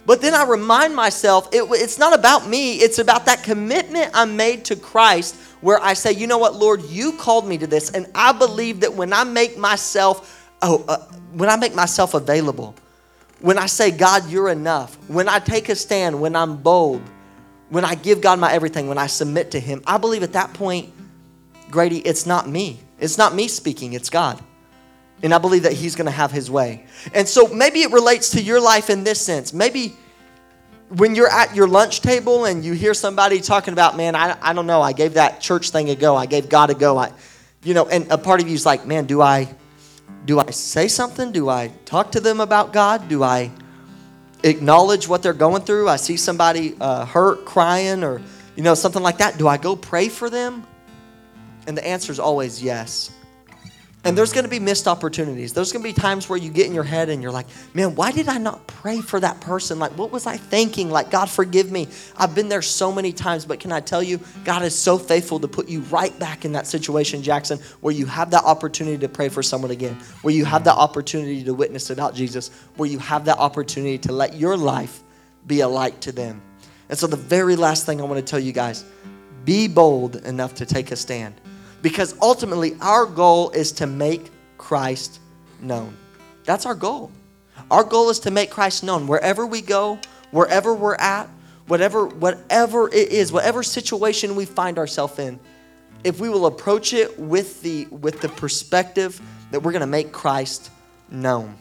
But 0.06 0.22
then 0.22 0.34
I 0.34 0.46
remind 0.46 0.96
myself, 0.96 1.50
it, 1.52 1.64
it's 1.72 2.00
not 2.00 2.18
about 2.18 2.48
me, 2.48 2.76
it's 2.76 3.00
about 3.00 3.26
that 3.26 3.44
commitment 3.44 4.12
I 4.14 4.24
made 4.24 4.64
to 4.66 4.78
Christ 4.78 5.36
where 5.60 5.78
I 5.82 5.94
say, 5.94 6.14
you 6.14 6.26
know 6.26 6.38
what, 6.38 6.56
Lord, 6.56 6.84
you 6.84 7.18
called 7.18 7.46
me 7.46 7.58
to 7.58 7.68
this. 7.68 7.92
And 7.92 8.08
I 8.16 8.32
believe 8.32 8.80
that 8.80 8.94
when 8.94 9.12
I 9.12 9.26
make 9.26 9.58
myself, 9.58 10.50
oh, 10.62 10.86
uh, 10.88 11.00
when 11.34 11.50
I 11.50 11.58
make 11.58 11.76
myself 11.76 12.14
available, 12.14 12.76
when 13.42 13.58
I 13.58 13.66
say, 13.66 13.92
God, 13.92 14.30
you're 14.30 14.50
enough, 14.50 14.96
when 15.10 15.28
I 15.28 15.40
take 15.40 15.68
a 15.68 15.76
stand, 15.76 16.22
when 16.22 16.38
I'm 16.38 16.56
bold, 16.56 17.02
when 17.68 17.84
I 17.84 17.96
give 17.96 18.22
God 18.22 18.40
my 18.40 18.54
everything, 18.54 18.88
when 18.88 18.98
I 18.98 19.08
submit 19.08 19.52
to 19.52 19.60
Him, 19.60 19.84
I 19.86 19.98
believe 19.98 20.24
at 20.24 20.32
that 20.32 20.54
point, 20.54 20.94
Grady, 21.70 22.00
it's 22.00 22.26
not 22.26 22.48
me. 22.48 22.80
It's 23.00 23.18
not 23.18 23.36
me 23.36 23.48
speaking, 23.48 23.94
it's 23.94 24.10
God. 24.10 24.42
And 25.24 25.34
I 25.34 25.38
believe 25.38 25.64
that 25.64 25.74
He's 25.74 25.96
going 25.96 26.06
to 26.06 26.12
have 26.12 26.32
His 26.32 26.52
way. 26.52 26.86
And 27.14 27.28
so 27.28 27.48
maybe 27.48 27.82
it 27.82 27.92
relates 27.92 28.32
to 28.32 28.42
your 28.42 28.60
life 28.60 28.90
in 28.90 29.04
this 29.04 29.20
sense. 29.20 29.54
Maybe 29.54 29.96
when 30.90 31.16
you're 31.16 31.32
at 31.32 31.56
your 31.56 31.68
lunch 31.68 32.02
table 32.02 32.46
and 32.46 32.64
you 32.64 32.74
hear 32.74 32.94
somebody 32.94 33.42
talking 33.42 33.74
about, 33.74 33.98
man, 33.98 34.16
I, 34.16 34.38
I 34.42 34.54
don't 34.54 34.68
know, 34.68 34.82
I 34.82 34.94
gave 34.94 35.16
that 35.16 35.42
church 35.42 35.72
thing 35.72 35.90
a 35.90 35.96
go, 35.96 36.16
I 36.16 36.26
gave 36.26 36.50
God 36.50 36.70
a 36.70 36.76
go. 36.76 36.98
I, 36.98 37.12
you 37.64 37.74
know, 37.74 37.88
and 37.88 38.12
a 38.12 38.18
part 38.18 38.42
of 38.42 38.48
you 38.48 38.54
is 38.54 38.66
like, 38.66 38.86
man, 38.86 39.06
do 39.06 39.22
I, 39.22 39.54
do 40.26 40.40
I 40.40 40.52
say 40.52 40.88
something? 40.88 41.32
Do 41.32 41.50
I 41.50 41.72
talk 41.86 42.12
to 42.14 42.20
them 42.20 42.40
about 42.40 42.74
God? 42.74 43.08
Do 43.10 43.24
I 43.24 43.52
acknowledge 44.46 45.08
what 45.08 45.24
they're 45.24 45.34
going 45.34 45.64
through. 45.64 45.90
I 45.90 45.96
see 45.96 46.18
somebody 46.18 46.76
uh, 46.80 47.06
hurt, 47.06 47.46
crying, 47.46 48.04
or 48.04 48.22
you 48.56 48.64
know 48.64 48.76
something 48.76 49.02
like 49.02 49.18
that. 49.18 49.38
Do 49.38 49.48
I 49.48 49.58
go 49.58 49.76
pray 49.76 50.10
for 50.10 50.30
them? 50.30 50.66
And 51.68 51.78
the 51.78 51.86
answer 51.86 52.12
is 52.12 52.20
always 52.20 52.62
yes. 52.62 53.12
And 54.06 54.16
there's 54.16 54.32
going 54.32 54.44
to 54.44 54.50
be 54.50 54.60
missed 54.60 54.88
opportunities. 54.88 55.52
There's 55.52 55.72
going 55.72 55.84
to 55.84 55.90
be 55.90 56.00
times 56.00 56.30
where 56.30 56.38
you 56.38 56.52
get 56.52 56.68
in 56.68 56.76
your 56.76 56.84
head 56.84 57.10
and 57.10 57.24
you're 57.24 57.32
like, 57.32 57.48
man, 57.74 57.96
why 57.96 58.12
did 58.12 58.30
I 58.30 58.38
not 58.38 58.68
pray 58.68 59.02
for 59.02 59.20
that 59.20 59.42
person? 59.42 59.80
Like, 59.80 59.98
what 59.98 60.12
was 60.12 60.28
I 60.28 60.38
thinking? 60.38 60.92
Like, 60.92 61.10
God, 61.10 61.28
forgive 61.28 61.72
me. 61.72 61.88
I've 62.16 62.36
been 62.36 62.48
there 62.48 62.62
so 62.62 62.92
many 62.92 63.12
times, 63.12 63.46
but 63.46 63.60
can 63.60 63.72
I 63.72 63.80
tell 63.80 64.04
you, 64.04 64.20
God 64.44 64.62
is 64.62 64.78
so 64.78 65.00
faithful 65.00 65.40
to 65.40 65.48
put 65.48 65.68
you 65.68 65.80
right 65.82 66.18
back 66.20 66.46
in 66.46 66.52
that 66.52 66.68
situation, 66.68 67.24
Jackson, 67.24 67.58
where 67.82 67.96
you 67.96 68.06
have 68.06 68.30
that 68.30 68.44
opportunity 68.44 69.00
to 69.00 69.10
pray 69.10 69.28
for 69.28 69.42
someone 69.42 69.72
again, 69.72 69.96
where 70.22 70.36
you 70.36 70.46
have 70.46 70.66
that 70.66 70.76
opportunity 70.76 71.44
to 71.44 71.56
witness 71.56 71.90
about 71.90 72.14
Jesus, 72.14 72.52
where 72.76 72.88
you 72.88 73.00
have 73.00 73.26
that 73.26 73.40
opportunity 73.40 73.98
to 73.98 74.12
let 74.12 74.36
your 74.36 74.56
life 74.56 75.02
be 75.48 75.62
a 75.62 75.68
light 75.68 76.00
to 76.02 76.12
them. 76.12 76.44
And 76.90 76.98
so, 76.98 77.08
the 77.08 77.18
very 77.18 77.56
last 77.56 77.88
thing 77.88 78.00
I 78.00 78.04
want 78.04 78.24
to 78.24 78.30
tell 78.30 78.40
you 78.40 78.52
guys 78.52 78.86
be 79.46 79.68
bold 79.68 80.18
enough 80.18 80.54
to 80.56 80.66
take 80.66 80.92
a 80.92 80.96
stand 80.96 81.42
because 81.86 82.16
ultimately, 82.20 82.76
our 82.82 83.06
goal 83.06 83.52
is 83.52 83.72
to 83.74 83.86
make 83.86 84.32
Christ 84.58 85.20
known. 85.62 85.96
That's 86.44 86.66
our 86.66 86.74
goal. 86.74 87.12
Our 87.70 87.84
goal 87.84 88.10
is 88.10 88.18
to 88.22 88.32
make 88.32 88.50
Christ 88.50 88.84
known 88.84 89.06
wherever 89.06 89.46
we 89.46 89.62
go, 89.62 90.00
wherever 90.32 90.74
we're 90.74 90.96
at, 90.96 91.30
whatever 91.68 92.08
whatever 92.08 92.88
it 92.88 93.10
is, 93.10 93.32
whatever 93.32 93.62
situation 93.62 94.36
we 94.36 94.46
find 94.46 94.80
ourselves 94.80 95.20
in. 95.20 95.40
If 96.04 96.20
we 96.20 96.28
will 96.28 96.48
approach 96.48 96.92
it 96.92 97.20
with 97.20 97.62
the 97.62 97.86
with 97.92 98.20
the 98.20 98.30
perspective 98.30 99.22
that 99.52 99.60
we're 99.60 99.72
going 99.72 99.82
to 99.82 99.86
make 99.86 100.12
Christ 100.12 100.72
known. 101.12 101.56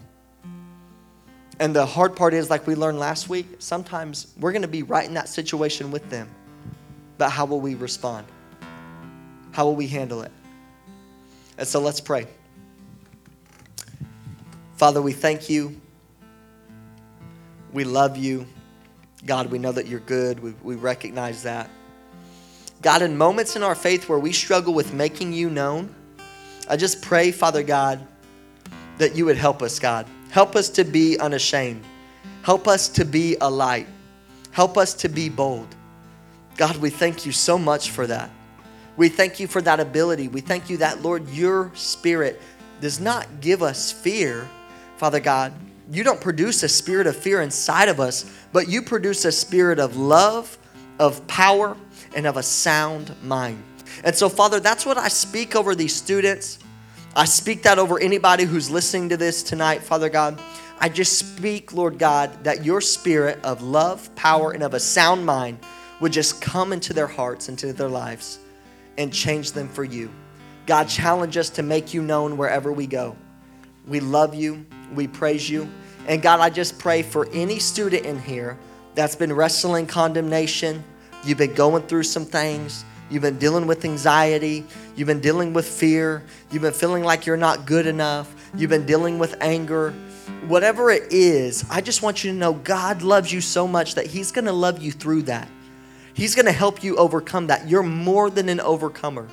And 1.61 1.77
the 1.77 1.85
hard 1.85 2.17
part 2.17 2.33
is 2.33 2.49
like 2.49 2.67
we 2.67 2.77
learned 2.77 2.99
last 2.99 3.29
week, 3.29 3.57
sometimes 3.59 4.29
we're 4.41 4.53
going 4.53 4.63
to 4.63 4.69
be 4.69 4.85
right 4.85 5.07
in 5.07 5.13
that 5.13 5.29
situation 5.29 5.91
with 5.91 6.09
them. 6.09 6.31
But 7.19 7.29
how 7.29 7.45
will 7.45 7.61
we 7.61 7.75
respond? 7.75 8.27
How 9.55 9.67
will 9.67 9.77
we 9.77 9.87
handle 9.87 10.23
it? 10.23 10.33
And 11.59 11.69
so 11.69 11.79
let's 11.79 12.01
pray. 12.01 12.27
Father, 14.75 15.01
we 15.01 15.12
thank 15.12 15.49
you. 15.49 15.81
We 17.73 17.85
love 17.85 18.17
you. 18.17 18.49
God, 19.25 19.53
we 19.53 19.61
know 19.61 19.71
that 19.71 19.87
you're 19.87 20.01
good. 20.01 20.40
We, 20.40 20.55
we 20.64 20.75
recognize 20.75 21.45
that. 21.45 21.71
God, 22.83 23.03
in 23.03 23.17
moments 23.17 23.55
in 23.55 23.62
our 23.62 23.77
faith 23.77 24.09
where 24.09 24.19
we 24.19 24.33
struggle 24.33 24.75
with 24.75 24.93
making 24.93 25.33
you 25.33 25.49
known, 25.49 25.95
I 26.69 26.77
just 26.77 27.01
pray, 27.01 27.31
Father 27.31 27.62
God, 27.62 28.05
that 28.99 29.14
you 29.14 29.25
would 29.25 29.37
help 29.37 29.62
us, 29.62 29.79
God. 29.79 30.09
Help 30.31 30.57
us 30.57 30.69
to 30.71 30.83
be 30.83 31.17
unashamed. 31.21 31.85
Help 32.43 32.67
us 32.67 32.88
to 32.88 33.05
be 33.05 33.37
a 33.40 33.49
light. 33.49 33.87
Help 34.51 34.77
us 34.77 34.95
to 34.95 35.09
be 35.09 35.29
bold. 35.29 35.69
God, 36.57 36.77
we 36.79 36.90
thank 36.90 37.25
you 37.25 37.31
so 37.31 37.57
much 37.57 37.90
for 37.90 38.09
that. 38.09 38.31
We 38.96 39.09
thank 39.09 39.40
you 39.40 39.46
for 39.46 39.61
that 39.62 39.80
ability. 39.80 40.28
We 40.28 40.40
thank 40.40 40.70
you 40.70 40.76
that, 40.78 41.02
Lord, 41.02 41.28
your 41.30 41.70
spirit 41.74 42.40
does 42.80 43.00
not 43.00 43.40
give 43.40 43.62
us 43.62 43.90
fear, 43.90 44.48
Father 44.96 45.20
God. 45.20 45.52
You 45.90 46.04
don't 46.04 46.20
produce 46.20 46.62
a 46.62 46.68
spirit 46.68 47.07
of 47.07 47.16
fear 47.16 47.40
inside 47.40 47.88
of 47.88 48.00
us, 48.00 48.30
but 48.52 48.68
you 48.68 48.83
produce 48.83 49.24
a 49.24 49.33
spirit 49.33 49.78
of 49.78 49.96
love, 49.96 50.57
of 50.98 51.26
power, 51.26 51.76
and 52.14 52.26
of 52.26 52.37
a 52.37 52.42
sound 52.42 53.14
mind. 53.22 53.62
And 54.04 54.14
so, 54.14 54.28
Father, 54.28 54.61
that's 54.61 54.87
what 54.87 54.96
I 54.96 55.09
speak 55.09 55.57
over 55.57 55.74
these 55.74 55.94
students. 55.94 56.59
I 57.16 57.26
speak 57.26 57.62
that 57.62 57.78
over 57.78 58.00
anybody 58.00 58.44
who's 58.44 58.70
listening 58.70 59.09
to 59.11 59.16
this 59.16 59.42
tonight, 59.42 59.83
Father 59.83 60.09
God. 60.09 60.40
I 60.80 60.88
just 60.88 61.18
speak, 61.18 61.72
Lord 61.72 61.98
God, 61.98 62.44
that 62.44 62.64
your 62.64 62.80
spirit 62.80 63.38
of 63.44 63.62
love, 63.62 64.14
power, 64.16 64.50
and 64.52 64.62
of 64.62 64.74
a 64.74 64.80
sound 64.80 65.24
mind 65.24 65.59
would 66.00 66.12
just 66.12 66.42
come 66.42 66.72
into 66.72 66.92
their 66.92 67.07
hearts, 67.07 67.48
into 67.48 67.72
their 67.72 67.88
lives, 67.88 68.38
and 68.98 69.12
change 69.12 69.52
them 69.52 69.68
for 69.68 69.85
you. 69.85 70.11
God, 70.66 70.88
challenge 70.88 71.37
us 71.37 71.50
to 71.50 71.62
make 71.62 71.92
you 71.92 72.02
known 72.02 72.37
wherever 72.37 72.72
we 72.72 72.87
go. 72.87 73.16
We 73.87 74.00
love 74.00 74.35
you, 74.35 74.64
we 74.94 75.07
praise 75.07 75.48
you. 75.48 75.68
And 76.07 76.22
God, 76.22 76.40
I 76.40 76.50
just 76.50 76.78
pray 76.78 77.02
for 77.02 77.28
any 77.33 77.59
student 77.59 78.07
in 78.07 78.18
here 78.18 78.59
that's 78.94 79.16
been 79.16 79.33
wrestling 79.33 79.87
condemnation, 79.87 80.85
you've 81.24 81.38
been 81.38 81.54
going 81.54 81.83
through 81.83 82.04
some 82.04 82.24
things, 82.24 82.85
you've 83.11 83.22
been 83.22 83.38
dealing 83.38 83.66
with 83.66 83.85
anxiety, 83.85 84.64
you've 84.96 85.09
been 85.09 85.20
dealing 85.20 85.52
with 85.52 85.66
fear, 85.66 86.22
you've 86.50 86.62
been 86.62 86.72
feeling 86.72 87.02
like 87.02 87.26
you're 87.26 87.37
not 87.37 87.66
good 87.66 87.87
enough, 87.87 88.33
you've 88.54 88.70
been 88.70 88.87
dealing 88.87 89.18
with 89.18 89.37
anger. 89.40 89.92
Whatever 90.46 90.90
it 90.90 91.12
is, 91.12 91.64
I 91.70 91.80
just 91.80 92.02
want 92.02 92.24
you 92.24 92.30
to 92.33 92.37
know 92.37 92.54
God 92.54 93.02
loves 93.02 93.33
you 93.33 93.40
so 93.40 93.66
much 93.66 93.94
that 93.96 94.07
He's 94.07 94.30
gonna 94.30 94.52
love 94.52 94.80
you 94.80 94.92
through 94.92 95.22
that. 95.22 95.48
He's 96.14 96.35
gonna 96.35 96.53
help 96.53 96.83
you 96.83 96.96
overcome 96.96 97.48
that. 97.48 97.68
You're 97.68 97.83
more 97.83 98.31
than 98.31 98.48
an 98.48 98.61
overcomer. 98.61 99.29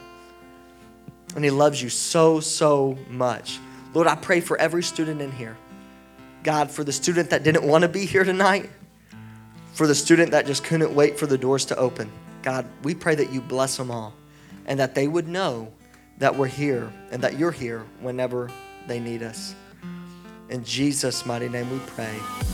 And 1.35 1.43
He 1.45 1.51
loves 1.51 1.81
you 1.81 1.89
so, 1.89 2.39
so 2.39 2.97
much. 3.09 3.59
Lord, 3.93 4.07
I 4.07 4.15
pray 4.15 4.41
for 4.41 4.57
every 4.57 4.83
student 4.83 5.21
in 5.21 5.31
here. 5.31 5.57
God, 6.43 6.71
for 6.71 6.83
the 6.83 6.91
student 6.91 7.29
that 7.29 7.43
didn't 7.43 7.63
want 7.63 7.83
to 7.83 7.87
be 7.87 8.05
here 8.05 8.23
tonight, 8.23 8.69
for 9.73 9.87
the 9.87 9.95
student 9.95 10.31
that 10.31 10.45
just 10.45 10.63
couldn't 10.63 10.93
wait 10.93 11.17
for 11.17 11.27
the 11.27 11.37
doors 11.37 11.65
to 11.65 11.77
open. 11.77 12.11
God, 12.41 12.65
we 12.83 12.95
pray 12.95 13.15
that 13.15 13.31
you 13.31 13.41
bless 13.41 13.77
them 13.77 13.91
all 13.91 14.13
and 14.65 14.79
that 14.79 14.95
they 14.95 15.07
would 15.07 15.27
know 15.27 15.71
that 16.17 16.35
we're 16.35 16.47
here 16.47 16.91
and 17.11 17.21
that 17.21 17.37
you're 17.37 17.51
here 17.51 17.85
whenever 17.99 18.49
they 18.87 18.99
need 18.99 19.23
us. 19.23 19.55
In 20.49 20.63
Jesus' 20.63 21.25
mighty 21.25 21.49
name 21.49 21.69
we 21.71 21.79
pray. 21.79 22.50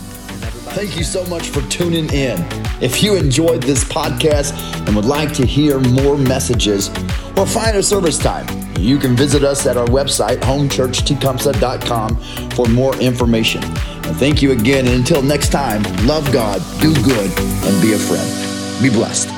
Thank 0.77 0.97
you 0.97 1.03
so 1.03 1.25
much 1.25 1.49
for 1.49 1.61
tuning 1.69 2.11
in. 2.13 2.37
If 2.81 3.01
you 3.01 3.15
enjoyed 3.15 3.63
this 3.63 3.83
podcast 3.83 4.53
and 4.85 4.95
would 4.95 5.05
like 5.05 5.33
to 5.33 5.45
hear 5.45 5.79
more 5.79 6.17
messages 6.17 6.89
or 7.35 7.47
find 7.47 7.75
a 7.77 7.83
service 7.83 8.19
time, 8.19 8.45
you 8.77 8.99
can 8.99 9.15
visit 9.15 9.43
us 9.43 9.65
at 9.65 9.75
our 9.75 9.87
website, 9.87 10.37
homechurchtecumseh.com, 10.37 12.51
for 12.51 12.67
more 12.67 12.95
information. 12.97 13.63
And 13.63 14.15
thank 14.17 14.41
you 14.41 14.51
again. 14.51 14.85
And 14.85 14.95
until 14.95 15.23
next 15.23 15.49
time, 15.49 15.81
love 16.05 16.31
God, 16.31 16.61
do 16.79 16.93
good, 17.03 17.31
and 17.39 17.81
be 17.81 17.93
a 17.93 17.97
friend. 17.97 18.81
Be 18.81 18.89
blessed. 18.89 19.36